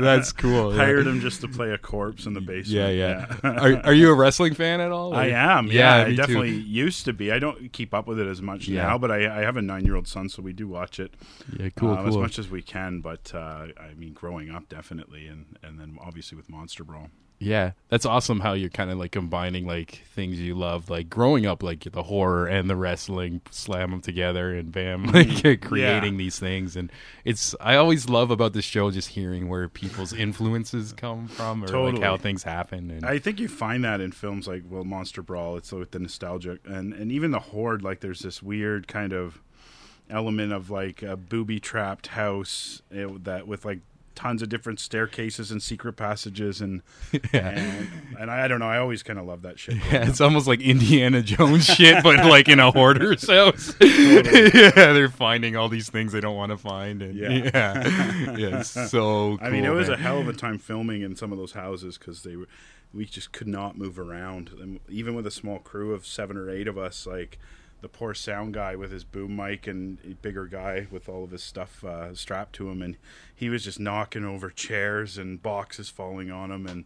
[0.00, 0.72] That's cool.
[0.72, 0.78] yeah.
[0.78, 2.68] Hired him just to play a corpse in the basement.
[2.68, 3.26] Yeah, yeah.
[3.44, 5.14] are, are you a wrestling fan at all?
[5.14, 5.68] I am.
[5.68, 6.16] Yeah, I me too.
[6.16, 7.27] definitely used to be.
[7.32, 8.82] I don't keep up with it as much Yeah.
[8.82, 11.14] now, but I, I have a nine-year-old son, so we do watch it
[11.58, 13.00] Yeah, cool, uh, as much as we can.
[13.00, 17.08] But uh, I mean, growing up, definitely, and and then obviously with Monster Brawl.
[17.40, 21.46] Yeah, that's awesome how you're kind of like combining like things you love, like growing
[21.46, 26.38] up, like the horror and the wrestling, slam them together, and bam, like creating these
[26.38, 26.74] things.
[26.74, 26.90] And
[27.24, 31.92] it's I always love about this show just hearing where people's influences come from, or
[31.92, 32.90] like how things happen.
[32.90, 35.56] And I think you find that in films like well, Monster Brawl.
[35.56, 37.82] It's with the nostalgia, and and even the Hoard.
[37.82, 39.40] Like, there's this weird kind of
[40.10, 43.80] element of like a booby trapped house eh, that with like
[44.18, 46.82] tons of different staircases and secret passages and
[47.32, 48.66] and, and I, I don't know.
[48.68, 49.76] I always kind of love that shit.
[49.92, 53.74] yeah, it's almost like Indiana Jones shit, but like in a hoarder's house.
[53.80, 57.00] yeah, they're finding all these things they don't want to find.
[57.00, 58.36] And, yeah, Yeah.
[58.36, 59.36] yeah, it's so.
[59.36, 60.00] Cool, I mean, it was man.
[60.00, 62.48] a hell of a time filming in some of those houses because they were,
[62.92, 64.50] we just could not move around.
[64.60, 67.38] And even with a small crew of seven or eight of us, like
[67.80, 71.30] the poor sound guy with his boom mic and a bigger guy with all of
[71.30, 72.96] his stuff uh, strapped to him, and
[73.34, 76.66] he was just knocking over chairs and boxes falling on him.
[76.66, 76.84] And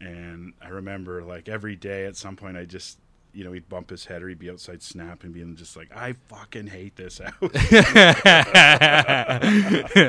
[0.00, 2.98] and I remember like every day at some point, I just.
[3.32, 5.96] You know, he'd bump his head or he'd be outside snap and being just like,
[5.96, 7.32] I fucking hate this house.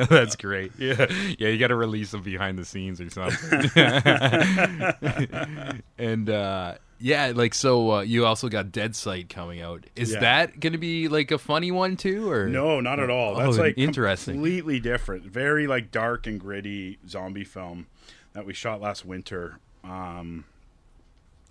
[0.09, 0.71] That's great.
[0.79, 1.05] Yeah,
[1.37, 1.49] yeah.
[1.49, 3.69] You got to release them behind the scenes or something.
[5.99, 7.91] and uh, yeah, like so.
[7.95, 9.85] Uh, you also got Dead Sight coming out.
[9.95, 10.19] Is Yeah.
[10.21, 13.35] that going to be like a funny one too, or No, not at all.
[13.35, 14.35] Oh, That's like interesting.
[14.35, 15.25] completely different.
[15.25, 17.87] Very like dark and gritty zombie film
[18.33, 19.59] that we shot last winter.
[19.83, 20.45] Um,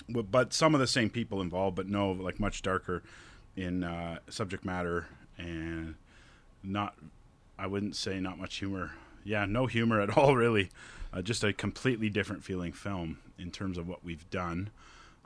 [0.09, 3.03] w- but some of the same people involved, but no, like much darker
[3.57, 5.97] in uh, subject matter and
[6.63, 6.95] not.
[7.59, 8.93] I wouldn't say not much humor.
[9.23, 10.71] Yeah, no humor at all, really.
[11.13, 14.71] Uh, just a completely different feeling film in terms of what we've done,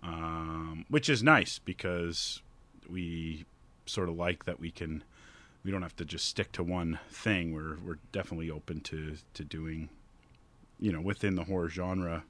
[0.04, 2.42] um, which is nice because
[2.88, 3.44] we
[3.86, 5.02] sort of like that we can
[5.64, 7.52] we don't have to just stick to one thing.
[7.54, 9.88] We're we're definitely open to to doing,
[10.78, 12.24] you know, within the horror genre,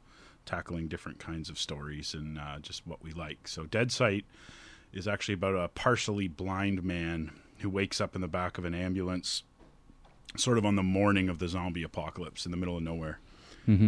[0.46, 3.48] tackling different kinds of stories and uh, just what we like.
[3.48, 4.24] So Dead Sight
[4.92, 8.74] is actually about a partially blind man who wakes up in the back of an
[8.74, 9.42] ambulance,
[10.36, 13.18] sort of on the morning of the zombie apocalypse in the middle of nowhere,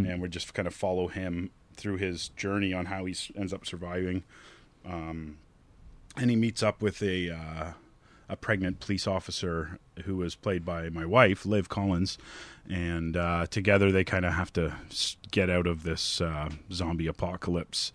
[0.07, 3.67] and we just kind of follow him through his journey on how he ends up
[3.67, 4.23] surviving
[6.17, 7.73] and he meets up with a uh,
[8.29, 12.19] a pregnant police officer who was played by my wife, Liv Collins,
[12.69, 14.75] and uh, together they kind of have to
[15.31, 17.93] get out of this uh, zombie apocalypse.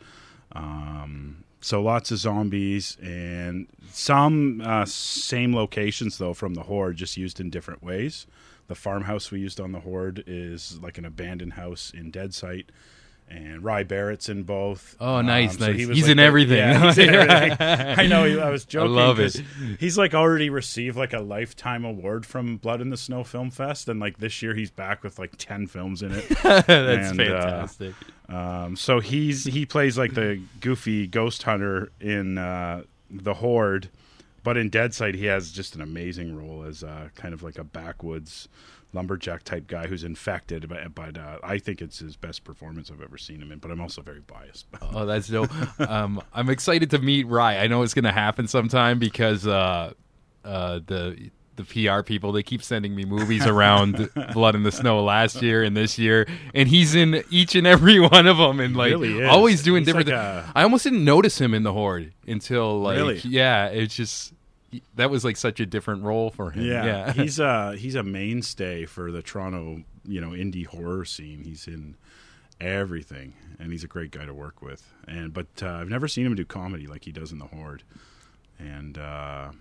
[0.53, 7.17] Um, so lots of zombies and some uh, same locations though from the Hoard, just
[7.17, 8.25] used in different ways.
[8.67, 12.71] The farmhouse we used on the Hoard is like an abandoned house in Dead Sight.
[13.33, 14.97] And Ry Barrett's in both.
[14.99, 15.87] Oh, nice, so nice.
[15.87, 16.57] was He's like in everything.
[16.57, 17.57] Yeah, he's in everything.
[17.59, 18.25] I know.
[18.25, 18.91] I was joking.
[18.91, 19.41] I love it.
[19.79, 23.87] He's like already received like a lifetime award from Blood in the Snow Film Fest,
[23.87, 26.27] and like this year he's back with like ten films in it.
[26.43, 27.93] That's And, uh, fantastic.
[28.27, 33.89] Um, so he's he plays like the goofy ghost hunter in uh, the Hoard,
[34.43, 37.57] but in Dead Sight he has just an amazing role as uh, kind of like
[37.57, 38.49] a backwoods
[38.93, 40.67] lumberjack type guy who's infected.
[40.69, 43.59] But, but uh, I think it's his best performance I've ever seen him in.
[43.59, 44.65] But I'm also very biased.
[44.93, 45.49] Oh, that's dope.
[45.79, 47.57] um, I'm excited to meet Ry.
[47.57, 49.93] I know it's going to happen sometime because uh,
[50.43, 55.03] uh, the the PR people they keep sending me movies around Blood in the Snow
[55.03, 56.25] last year and this year,
[56.55, 59.87] and he's in each and every one of them, and like really always doing He's
[59.87, 60.07] different.
[60.07, 63.19] like a- I almost didn't notice him in the Hoard until like Really?
[63.25, 64.33] yeah, it's just
[64.95, 66.63] that was like such a different role for him.
[66.65, 71.43] Yeah, Yeah, he's a he's a mainstay for the Toronto, you know, indie horror scene.
[71.43, 71.95] He's in
[72.59, 74.91] everything, and he's a great guy to work with.
[75.07, 77.83] And but uh, I've never seen him do comedy like he does in the Hoard.
[78.59, 79.51] and uh,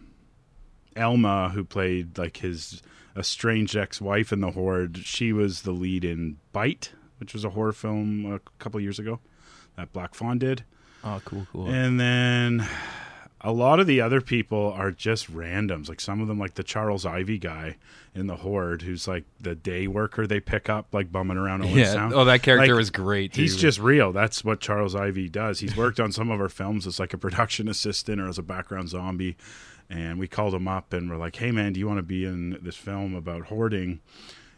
[0.97, 2.83] Elma, who played like his
[3.17, 7.73] estranged ex-wife in the Hoard, she was the lead in Bite, which was a horror
[7.73, 9.21] film a couple years ago
[9.77, 10.65] that Black Fawn did.
[11.03, 11.69] Oh, cool, cool.
[11.69, 12.69] And then
[13.43, 15.89] a lot of the other people are just randoms.
[15.89, 17.77] Like some of them, like the Charles Ivy guy
[18.15, 21.79] in the Hoard, who's like the day worker they pick up, like bumming around Owen
[21.79, 21.93] yeah.
[21.93, 22.13] Sound.
[22.13, 23.35] Oh, that character Like, was great.
[23.35, 24.13] He's just real.
[24.13, 25.61] That's what Charles Ivy does.
[25.61, 28.43] He's worked on some of our films as like a production assistant or as a
[28.43, 29.37] background zombie.
[29.89, 32.25] And we called him up and we're like, "Hey man, do you want to be
[32.25, 34.01] in this film about hoarding?"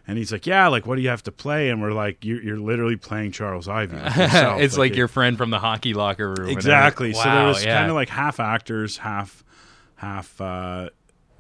[0.07, 2.43] And he's like, "Yeah, like what do you have to play?" And we're like, "You're,
[2.43, 6.35] you're literally playing Charles Ivy." yourself." it's like, it- your friend from the hockey locker
[6.35, 6.49] room.
[6.49, 7.11] exactly.
[7.11, 7.23] everything.
[7.23, 7.79] so there was yeah.
[7.79, 9.45] kind of like half actors, half
[9.97, 10.91] half uh,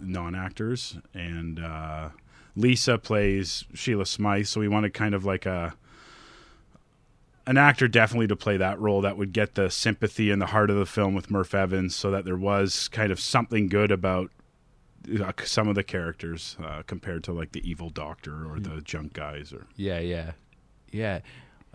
[0.00, 2.10] non actors, and uh,
[2.56, 4.46] Lisa plays Sheila Smythe.
[4.46, 5.74] So we wanted kind of like a
[7.46, 10.70] an actor definitely to play that role that would get the sympathy and the heart
[10.70, 14.30] of the film with Murph Evans, so that there was kind of something good about.
[15.08, 19.12] Uh, some of the characters uh, compared to like the evil doctor or the junk
[19.12, 20.32] guys or Yeah, yeah,
[20.90, 21.20] yeah.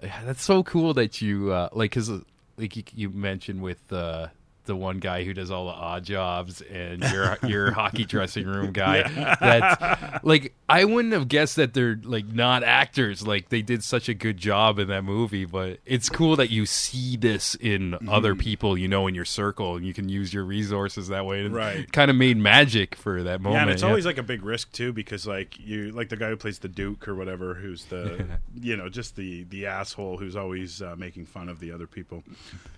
[0.01, 2.09] That's so cool that you uh, like because
[2.57, 4.27] like you, you mentioned with uh,
[4.67, 8.71] the one guy who does all the odd jobs and your your hockey dressing room
[8.71, 9.01] guy.
[9.39, 13.25] That's like I wouldn't have guessed that they're like not actors.
[13.25, 15.45] Like they did such a good job in that movie.
[15.45, 18.39] But it's cool that you see this in other Mm-hmm.
[18.41, 21.45] people you know in your circle and you can use your resources that way.
[21.45, 21.89] And Right.
[21.91, 23.55] Kind of made magic for that moment.
[23.55, 26.27] Yeah, and it's always like a big risk too, because like you, like the guy
[26.29, 28.27] who plays the Duke or whatever, who's the,
[28.59, 32.23] you know, just the the asshole who's always uh, making fun of the other people,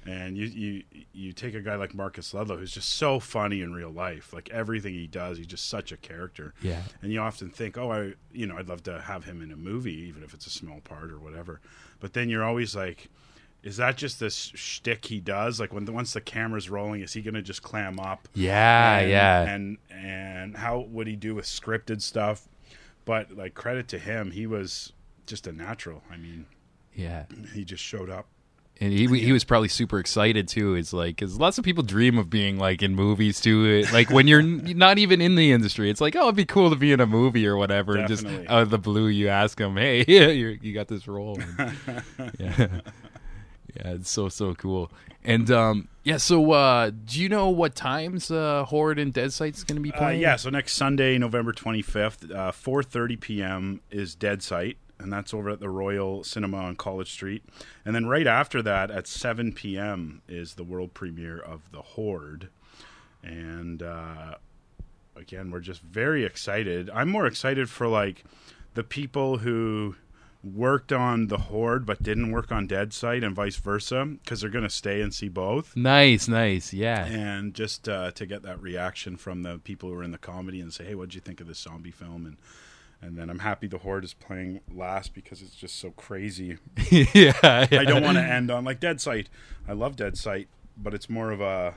[0.06, 3.74] and you you you take a guy like Marcus Ludlow, who's just so funny in
[3.74, 6.54] real life, like everything he does, he's just such a character.
[6.62, 6.82] Yeah.
[7.02, 9.56] and you often think, oh, I, you know, I'd love to have him in a
[9.56, 11.62] movie, even if it's a small part or whatever,
[12.00, 13.10] but then you're always like.
[13.62, 15.60] Is that just this shtick he does?
[15.60, 18.30] Like when the, once the camera's rolling, is he going to just clam up?
[18.34, 19.42] yeah, and, yeah.
[19.42, 22.48] and and how would he do with scripted stuff
[23.10, 24.94] but like credit to him he was
[25.26, 26.46] just a natural i mean
[26.94, 27.26] yeah.
[27.54, 28.28] he just showed up
[28.82, 30.76] And he he was probably super excited too.
[30.76, 33.66] It's like because lots of people dream of being like in movies too.
[33.66, 36.70] It- Like when you're not even in the industry, it's like oh, it'd be cool
[36.70, 37.98] to be in a movie or whatever.
[37.98, 40.06] And just out of the blue, you ask them, hey,
[40.62, 41.40] you got this role.
[41.58, 41.78] And-
[42.40, 42.68] yeah,
[43.76, 44.92] yeah, it's so so cool.
[45.26, 49.66] And um, yeah, so uh, do you know what times uh, Hoard and Dead Sight's
[49.66, 50.22] going to be uh, playing?
[50.22, 55.50] yeah so next sunday november 25th uh, 4.30 p.m is dead sight and that's over
[55.50, 57.44] at the royal cinema on college street
[57.86, 62.50] and then right after that at 7 p.m is the world premiere of the hoard
[63.24, 64.36] and uh,
[65.16, 68.24] again we're just very excited i'm more excited for like
[68.74, 69.96] the people who
[70.42, 74.50] worked on the hoard but didn't work on dead sight and vice versa because they're
[74.50, 77.06] going to stay and see both Nice, nice, yeah.
[77.06, 80.62] and just uh, to get that reaction from the people who are in the comedy
[80.62, 82.38] and say, "Hey, what'd you think of this zombie film?" and
[83.02, 86.58] and then I'm happy the hoard is playing last because it's just so crazy.
[86.92, 89.30] yeah, I don't want to end on like Dead Sight.
[89.68, 91.76] I love Dead Sight, but it's more of a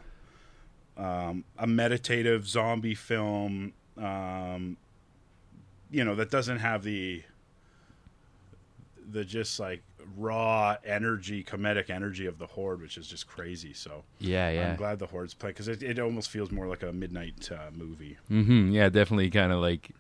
[0.96, 3.72] um, a meditative zombie film.
[3.96, 4.76] Um,
[5.90, 7.22] you know that doesn't have the
[9.10, 9.82] the just like
[10.16, 13.72] raw energy, comedic energy of the hoard, which is just crazy.
[13.72, 14.70] So yeah, yeah.
[14.70, 17.70] I'm glad the hoards playing because it, it almost feels more like a midnight uh,
[17.72, 18.18] movie.
[18.28, 19.90] hmm Yeah, definitely kind of like.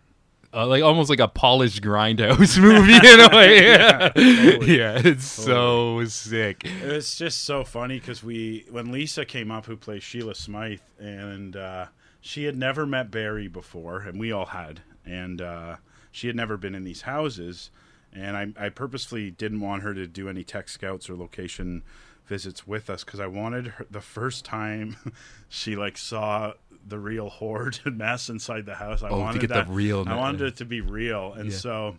[0.54, 3.64] Uh, like almost like a polished grindhouse movie in a way.
[3.64, 4.78] Yeah, totally.
[4.78, 6.62] yeah it's so sick.
[6.64, 11.56] It's just so funny because we when Lisa came up, who plays Sheila Smythe, and
[11.56, 11.86] uh,
[12.20, 15.76] she had never met Barry before, and we all had, and uh,
[16.10, 17.70] she had never been in these houses,
[18.12, 21.82] and I, I purposefully didn't want her to do any tech scouts or location
[22.26, 24.96] visits with us because I wanted her the first time
[25.48, 26.52] she like saw
[26.86, 29.02] the real hoard and mess inside the house.
[29.02, 31.50] I Oh, to wanted get the that real- I wanted it to be real, and
[31.50, 31.56] Yeah.
[31.56, 31.96] so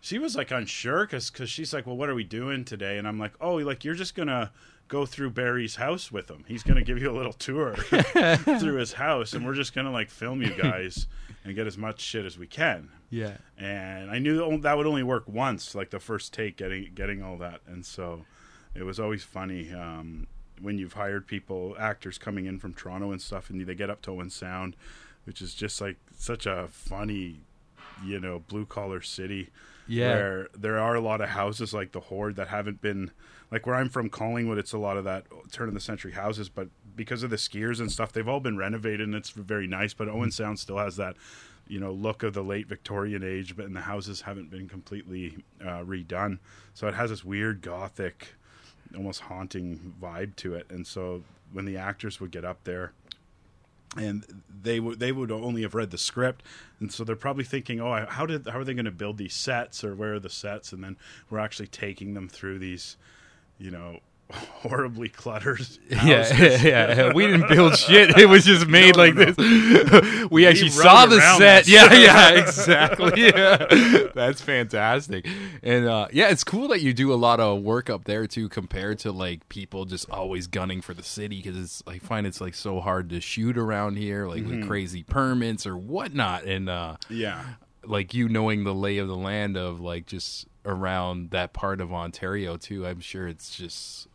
[0.00, 2.98] she was like unsure because she's like, well, what are we doing today?
[2.98, 4.52] And I'm like, oh, like you're just gonna
[4.88, 6.44] go through Barry's house with him.
[6.48, 7.74] He's gonna give you a little tour
[8.58, 11.06] through his house, and we're just gonna like film you guys
[11.44, 12.90] and get as much shit as we can.
[13.10, 17.22] Yeah, And I knew that would only work once, like the first take, getting getting
[17.22, 18.24] all that, and so
[18.74, 19.72] it was always funny.
[19.72, 20.26] Um,
[20.60, 24.02] when you've hired people, actors coming in from Toronto and stuff, and they get up
[24.02, 24.76] to Owen Sound,
[25.24, 27.40] which is just like such a funny,
[28.04, 29.50] you know, blue collar city.
[29.86, 30.14] Yeah.
[30.14, 33.10] Where there are a lot of houses like the Hoard that haven't been
[33.50, 34.58] like where I'm from, Collingwood.
[34.58, 37.80] It's a lot of that turn of the century houses, but because of the skiers
[37.80, 39.94] and stuff, they've all been renovated and it's very nice.
[39.94, 41.16] But Owen Sound still has that,
[41.66, 45.44] you know, look of the late Victorian age, but and the houses haven't been completely
[45.62, 46.38] uh, redone.
[46.74, 48.34] So it has this weird gothic
[48.96, 50.66] almost haunting vibe to it.
[50.70, 52.92] And so when the actors would get up there,
[53.96, 56.42] and they would they would only have read the script,
[56.78, 59.34] and so they're probably thinking, oh, how did how are they going to build these
[59.34, 60.72] sets or where are the sets?
[60.72, 60.96] And then
[61.30, 62.96] we're actually taking them through these,
[63.58, 64.00] you know.
[64.32, 65.66] Horribly cluttered.
[65.90, 66.62] Yeah, houses.
[66.62, 68.16] yeah, We didn't build shit.
[68.18, 69.24] It was just made No, like no.
[69.32, 70.30] this.
[70.30, 71.64] we actually rode saw the set.
[71.64, 73.22] that Yeah, yeah, exactly.
[73.22, 74.08] Yeah.
[74.14, 75.26] That's fantastic.
[75.62, 78.48] And uh, yeah, it's cool that you do a lot of work up there too,
[78.50, 82.40] compared to like people just always gunning for the city because it's I find it's
[82.40, 84.60] like so hard to shoot around here, like Mm-hmm.
[84.60, 86.44] with crazy permits or whatnot.
[86.44, 87.42] And uh, Yeah.
[87.84, 91.92] like you knowing the lay of the land of like just around that part of
[91.94, 94.06] Ontario too, I'm sure it's just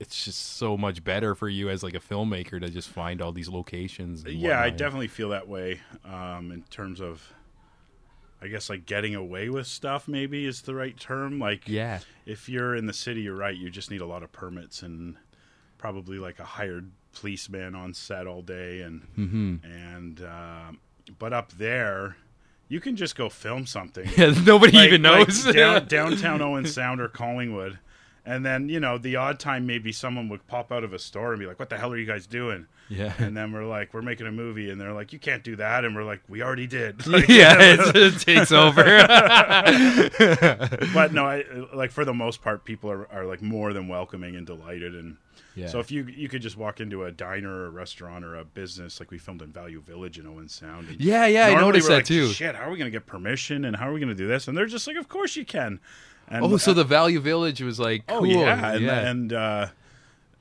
[0.00, 3.32] it's just so much better for you as like a filmmaker to just find all
[3.32, 4.24] these locations.
[4.24, 7.32] Yeah, I definitely feel that way um, in terms of,
[8.40, 10.06] I guess, like getting away with stuff.
[10.06, 11.38] Maybe is the right term.
[11.40, 12.00] Like, Yeah.
[12.26, 13.56] if you're in the city, you're right.
[13.56, 15.16] You just need a lot of permits and
[15.78, 19.56] probably like a hired policeman on set all day, and mm-hmm.
[19.64, 20.78] and um,
[21.18, 22.16] but up there,
[22.68, 24.08] you can just go film something.
[24.16, 25.44] Yeah, nobody Like- even like knows.
[25.52, 27.78] down, downtown Owen Sound or Collingwood.
[28.30, 31.32] And then, you know, the odd time maybe someone would pop out of a store
[31.32, 32.66] and be like, What the hell are you guys doing?
[32.90, 33.12] Yeah.
[33.18, 34.70] And then we're like, We're making a movie.
[34.70, 35.84] And they're like, You can't do that.
[35.86, 37.06] And we're like, We already did.
[37.06, 38.84] Like, yeah, it takes over.
[40.92, 44.36] but no, I, like for the most part, people are, are like more than welcoming
[44.36, 44.94] and delighted.
[44.94, 45.16] And
[45.54, 45.68] Yeah.
[45.68, 48.44] so if you you could just walk into a diner or a restaurant or a
[48.44, 50.88] business, like we filmed in Value Village in Owen Sound.
[50.88, 52.28] and Yeah, yeah, I noticed that like, too.
[52.28, 53.64] Shit, how are we going to get permission?
[53.64, 54.48] And how are we going to do this?
[54.48, 55.80] And they're just like, Of course you can.
[56.30, 58.18] And, oh, so the Value Village was like cool.
[58.18, 59.08] Oh yeah, and, yeah.
[59.08, 59.66] and uh,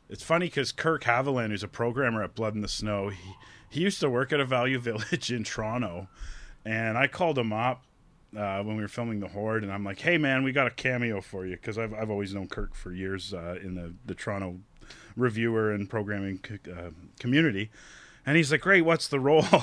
[0.10, 3.34] it's funny because Kirk Haviland, who's a programmer at Blood in the Snow, he,
[3.70, 6.08] he used to work at a Value Village in Toronto,
[6.66, 7.84] and I called him up
[8.36, 10.72] uh, when we were filming the Hoard, and I'm like, "Hey man, we got a
[10.72, 14.14] cameo for you," because I've I've always known Kirk for years uh, in the the
[14.14, 14.60] Toronto
[15.16, 17.72] reviewer and programming c- uh, community,
[18.26, 19.46] and he's like, "Great, what's the role?"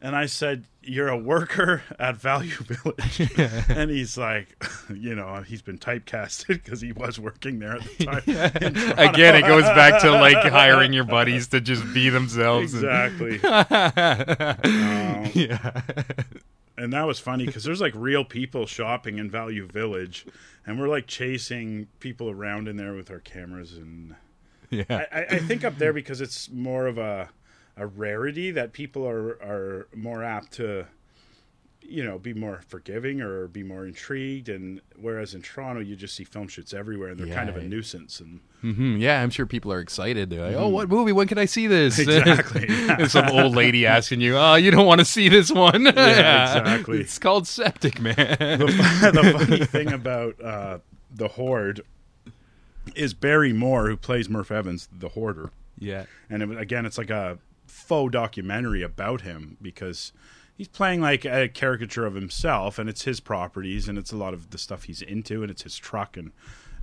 [0.00, 3.32] And I said, "You're a worker at Value Village,"
[3.70, 4.48] and he's like,
[4.94, 8.22] "You know, he's been typecasted because he was working there at the time."
[8.62, 12.74] in Again, it goes back to like hiring your buddies to just be themselves.
[12.74, 13.40] and- exactly.
[13.42, 15.80] Um, yeah.
[16.76, 20.26] and that was funny because there's like real people shopping in Value Village,
[20.66, 23.76] and we're like chasing people around in there with our cameras.
[23.76, 24.14] And
[24.70, 24.84] Yeah.
[25.10, 27.30] I- I think up there because it's more of a
[27.76, 30.86] a rarity that people are are more apt to,
[31.82, 34.48] you know, be more forgiving or be more intrigued.
[34.48, 37.62] And whereas in Toronto, you just see film shoots everywhere, and they're kind of a
[37.62, 38.18] nuisance.
[38.20, 40.30] And hmm Yeah, I'm sure people are excited.
[40.30, 41.12] They're like, "Oh, what movie?
[41.12, 42.66] When can I see this?" Exactly.
[42.68, 46.58] and some old lady asking you, "Oh, you don't want to see this one?" yeah,
[46.58, 47.00] exactly.
[47.00, 48.16] It's called Septic Man.
[48.16, 50.78] the, the funny thing about uh,
[51.14, 51.82] the Hoard
[52.94, 55.50] is Barry Moore, who plays Murph Evans, the Hoarder.
[55.78, 56.04] yeah.
[56.30, 60.12] and it, again it's like a faux documentary about him because
[60.56, 64.34] he's playing like a caricature of himself and it's his properties and it's a lot
[64.34, 66.32] of the stuff he's into and it's his truck and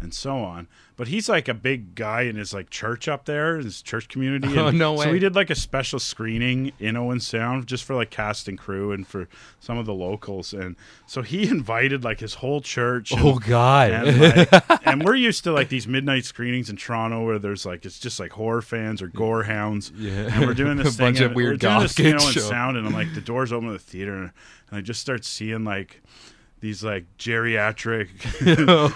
[0.03, 3.57] and so on but he's like a big guy in his like church up there
[3.57, 7.19] his church community Oh, and no so we did like a special screening in Owen
[7.19, 9.27] Sound just for like cast and crew and for
[9.59, 10.75] some of the locals and
[11.07, 13.91] so he invited like his whole church oh, and- Oh God.
[13.91, 17.85] and, like, and we're used to like these midnight screenings in Toronto where there's like
[17.85, 19.91] it's just like horror fans or gore hounds.
[19.97, 20.29] Yeah.
[20.31, 22.41] And we're doing this A thing bunch of weird we're doing this kids on show.
[22.41, 24.31] sound and I'm like the doors open to the theater and
[24.71, 26.01] I just start seeing like
[26.63, 28.07] these like geriatric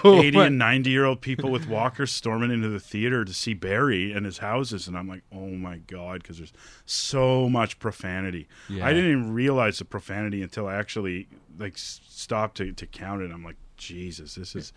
[0.02, 3.52] Oh, 80 and 90 year old people with walkers storming into the theater to see
[3.52, 6.54] Barry and his houses and I'm like oh my god because there's
[6.86, 8.48] so much profanity.
[8.70, 8.86] Yeah.
[8.86, 13.20] I didn't even realize the profanity until I actually like s- stopped to, to count
[13.20, 13.30] it.
[13.30, 14.72] I'm like Jesus this is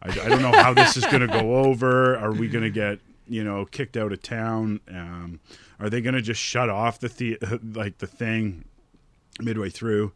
[0.00, 2.16] I, I don't know how this is going to go over.
[2.16, 4.78] Are we going to get you know kicked out of town?
[4.88, 5.40] Um,
[5.80, 8.64] are they going to just shut off the, the like the thing
[9.40, 10.12] midway through?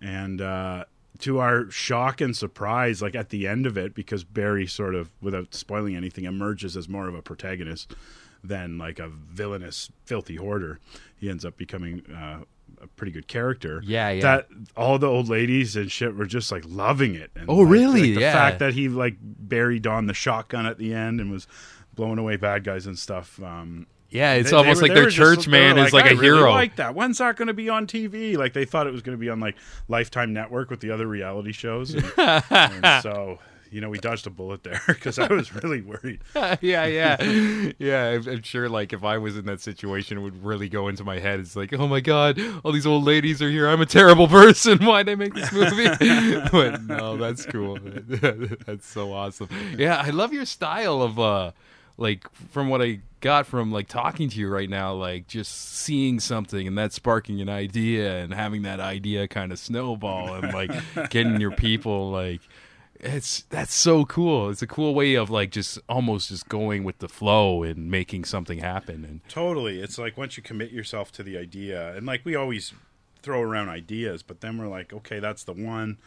[0.00, 0.84] And uh
[1.24, 5.10] to our shock and surprise like at the end of it because barry sort of
[5.20, 7.94] without spoiling anything emerges as more of a protagonist
[8.42, 10.78] than like a villainous filthy hoarder
[11.16, 12.40] he ends up becoming uh
[12.82, 14.22] a pretty good character Yeah, yeah.
[14.22, 17.72] that all the old ladies and shit were just like loving it and Oh, like-
[17.72, 18.00] really?
[18.02, 18.32] like, the Yeah.
[18.32, 21.46] fact that he like buried on the shotgun at the end and was
[21.94, 25.10] blowing away bad guys and stuff um Yeah, it's they- almost they were- like their
[25.10, 26.50] just- church were man is like "I a really hero.
[26.52, 26.94] like that.
[26.94, 28.36] When's that going to be on TV?
[28.36, 29.56] Like they thought it was going to be on like
[29.88, 31.94] Lifetime Network with the other reality shows.
[31.94, 32.12] And,
[32.50, 33.38] and so
[33.72, 36.20] you know we dodged a bullet there because I was really worried.
[36.60, 37.20] yeah, yeah,
[37.80, 38.04] yeah.
[38.10, 41.02] I'm, I'm sure, like, if I was in that situation, it would really go into
[41.02, 41.40] my head.
[41.40, 43.66] It's like, oh my god, all these old ladies are here.
[43.68, 44.78] I'm a terrible person.
[44.78, 45.88] Why'd I make this movie?
[46.52, 47.78] but no, that's cool.
[47.82, 49.48] that's so awesome.
[49.76, 51.50] Yeah, I love your style of uh,
[51.96, 56.20] like from what I got from like talking to you right now, like just seeing
[56.20, 60.70] something and that sparking an idea and having that idea kind of snowball and like
[61.10, 62.40] getting your people like
[63.00, 64.50] it's that's so cool.
[64.50, 68.24] It's a cool way of like just almost just going with the flow and making
[68.24, 69.80] something happen and Totally.
[69.80, 72.72] It's like once you commit yourself to the idea, and like we always
[73.22, 75.98] throw around ideas, but then we're like, okay, that's the one.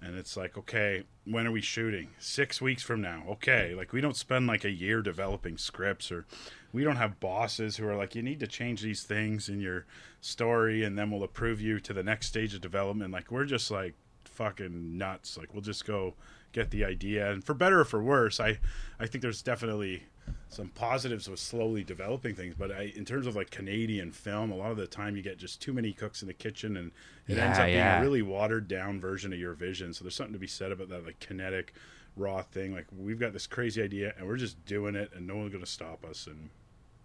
[0.00, 2.10] And it's like, okay, when are we shooting?
[2.18, 3.22] Six weeks from now.
[3.28, 3.74] Okay.
[3.74, 6.26] Like we don't spend like a year developing scripts or
[6.72, 9.86] we don't have bosses who are like, you need to change these things in your
[10.20, 13.12] story and then we'll approve you to the next stage of development.
[13.12, 13.94] Like we're just like
[14.24, 15.38] fucking nuts.
[15.38, 16.14] Like we'll just go
[16.56, 17.30] get the idea.
[17.30, 18.58] And for better or for worse, I,
[18.98, 20.04] I think there's definitely
[20.48, 24.56] some positives with slowly developing things, but I, in terms of like Canadian film, a
[24.56, 26.92] lot of the time you get just too many cooks in the kitchen, and
[27.28, 29.92] it ends Yeah, up being a really watered down version of your vision.
[29.92, 31.74] So there's something to be said about that like kinetic,
[32.16, 32.74] raw thing.
[32.74, 35.64] Like we've got this crazy idea, and we're just doing it, and no one's going
[35.64, 36.26] to stop us.
[36.26, 36.50] And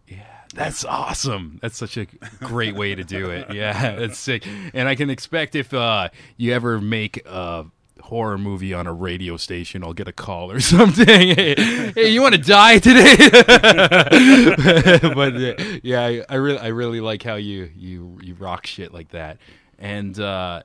[0.08, 1.60] Yeah, that's awesome.
[1.62, 2.06] That's such a
[2.42, 3.50] great way to do it.
[3.54, 4.46] Yeah, that's sick.
[4.74, 7.66] And I can expect if uh, you ever make a
[8.02, 11.06] horror movie on a radio station, I'll get a call or something.
[11.08, 11.56] hey,
[11.94, 13.16] hey, you want to die today?
[15.14, 18.94] but uh, yeah, I, I really, I really like how you you you rock shit
[18.94, 19.38] like that.
[19.78, 20.64] And uh,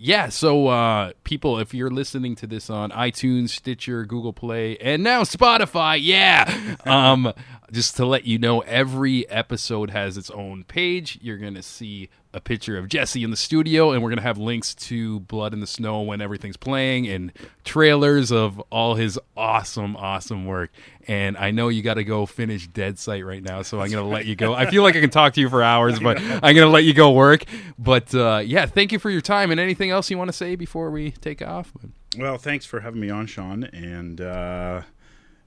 [0.00, 5.02] yeah, so uh, people, if you're listening to this on iTunes, Stitcher, Google Play, and
[5.02, 7.32] now Spotify, yeah, um,
[7.72, 11.18] just to let you know, every episode has its own page.
[11.20, 14.74] You're gonna see a picture of Jesse in the studio, and we're gonna have links
[14.74, 17.32] to Blood in the Snow when everything's playing, and
[17.64, 20.70] trailers of all his awesome, awesome work.
[21.06, 24.06] And I know you got to go finish Dead Sight right now, so I'm gonna
[24.06, 24.54] let you go.
[24.54, 26.94] I feel like I can talk to you for hours, but I'm gonna let you
[26.94, 27.44] go work.
[27.78, 29.50] But uh, yeah, thank you for your time.
[29.50, 31.72] And anything else you want to say before we take off?
[32.16, 33.64] well, thanks for having me on, Sean.
[33.64, 34.82] And uh,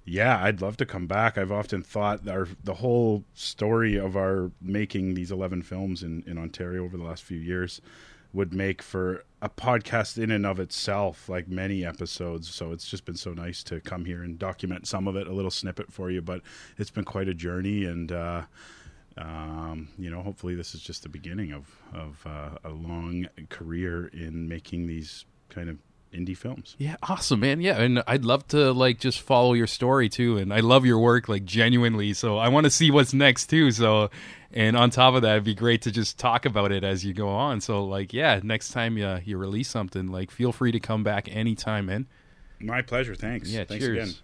[0.05, 1.37] yeah, I'd love to come back.
[1.37, 6.37] I've often thought our the whole story of our making these eleven films in in
[6.37, 7.81] Ontario over the last few years
[8.33, 12.49] would make for a podcast in and of itself, like many episodes.
[12.49, 15.33] So it's just been so nice to come here and document some of it, a
[15.33, 16.21] little snippet for you.
[16.21, 16.41] But
[16.77, 18.43] it's been quite a journey, and uh,
[19.17, 24.07] um, you know, hopefully this is just the beginning of of uh, a long career
[24.07, 25.77] in making these kind of
[26.13, 26.75] indie films.
[26.77, 27.61] Yeah, awesome, man.
[27.61, 30.37] Yeah, and I'd love to like just follow your story too.
[30.37, 32.13] And I love your work, like genuinely.
[32.13, 33.71] So I want to see what's next too.
[33.71, 34.09] So,
[34.51, 37.13] and on top of that, it'd be great to just talk about it as you
[37.13, 37.61] go on.
[37.61, 41.29] So, like, yeah, next time you you release something, like, feel free to come back
[41.33, 42.07] anytime, man.
[42.59, 43.15] My pleasure.
[43.15, 43.49] Thanks.
[43.49, 43.97] Yeah, Thanks cheers.
[43.97, 44.15] again.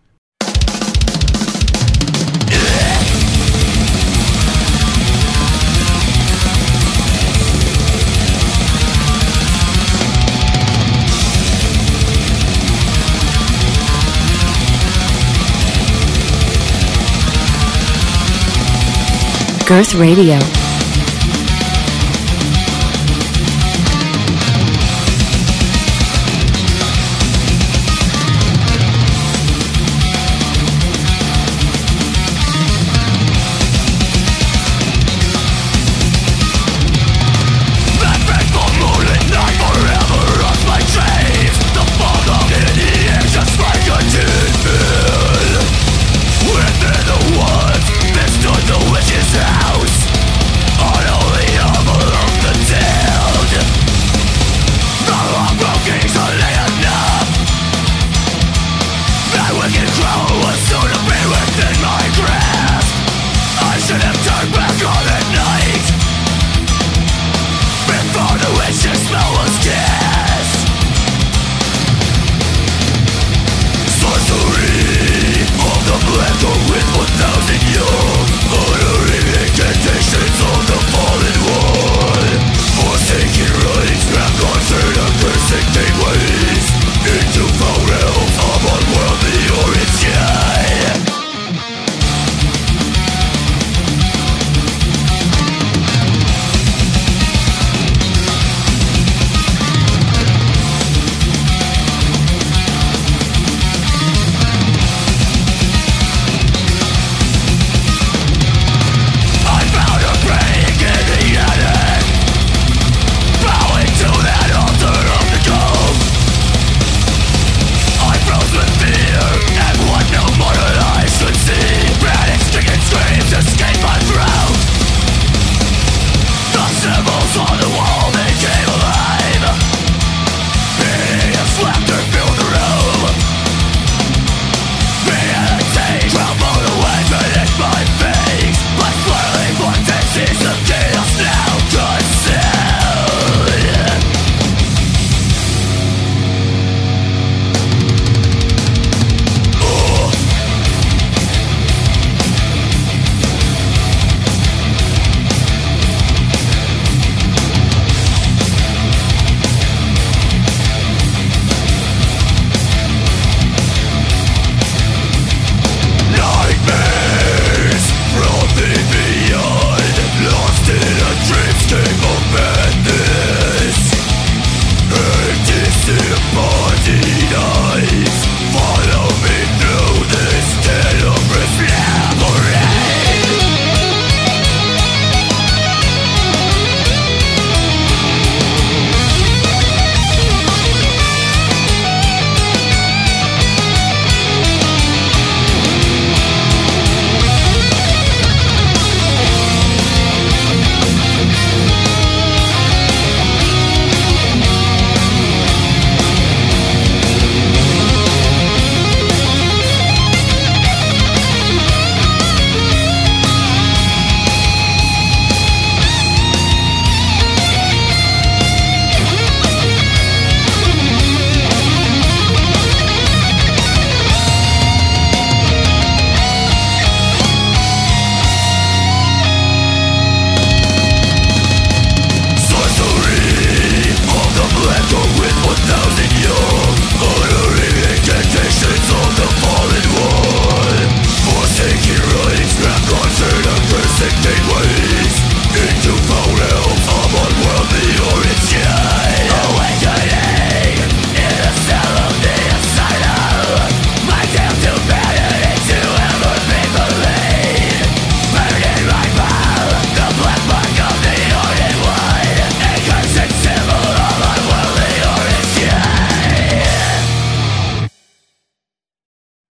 [19.67, 20.66] Girth Radio.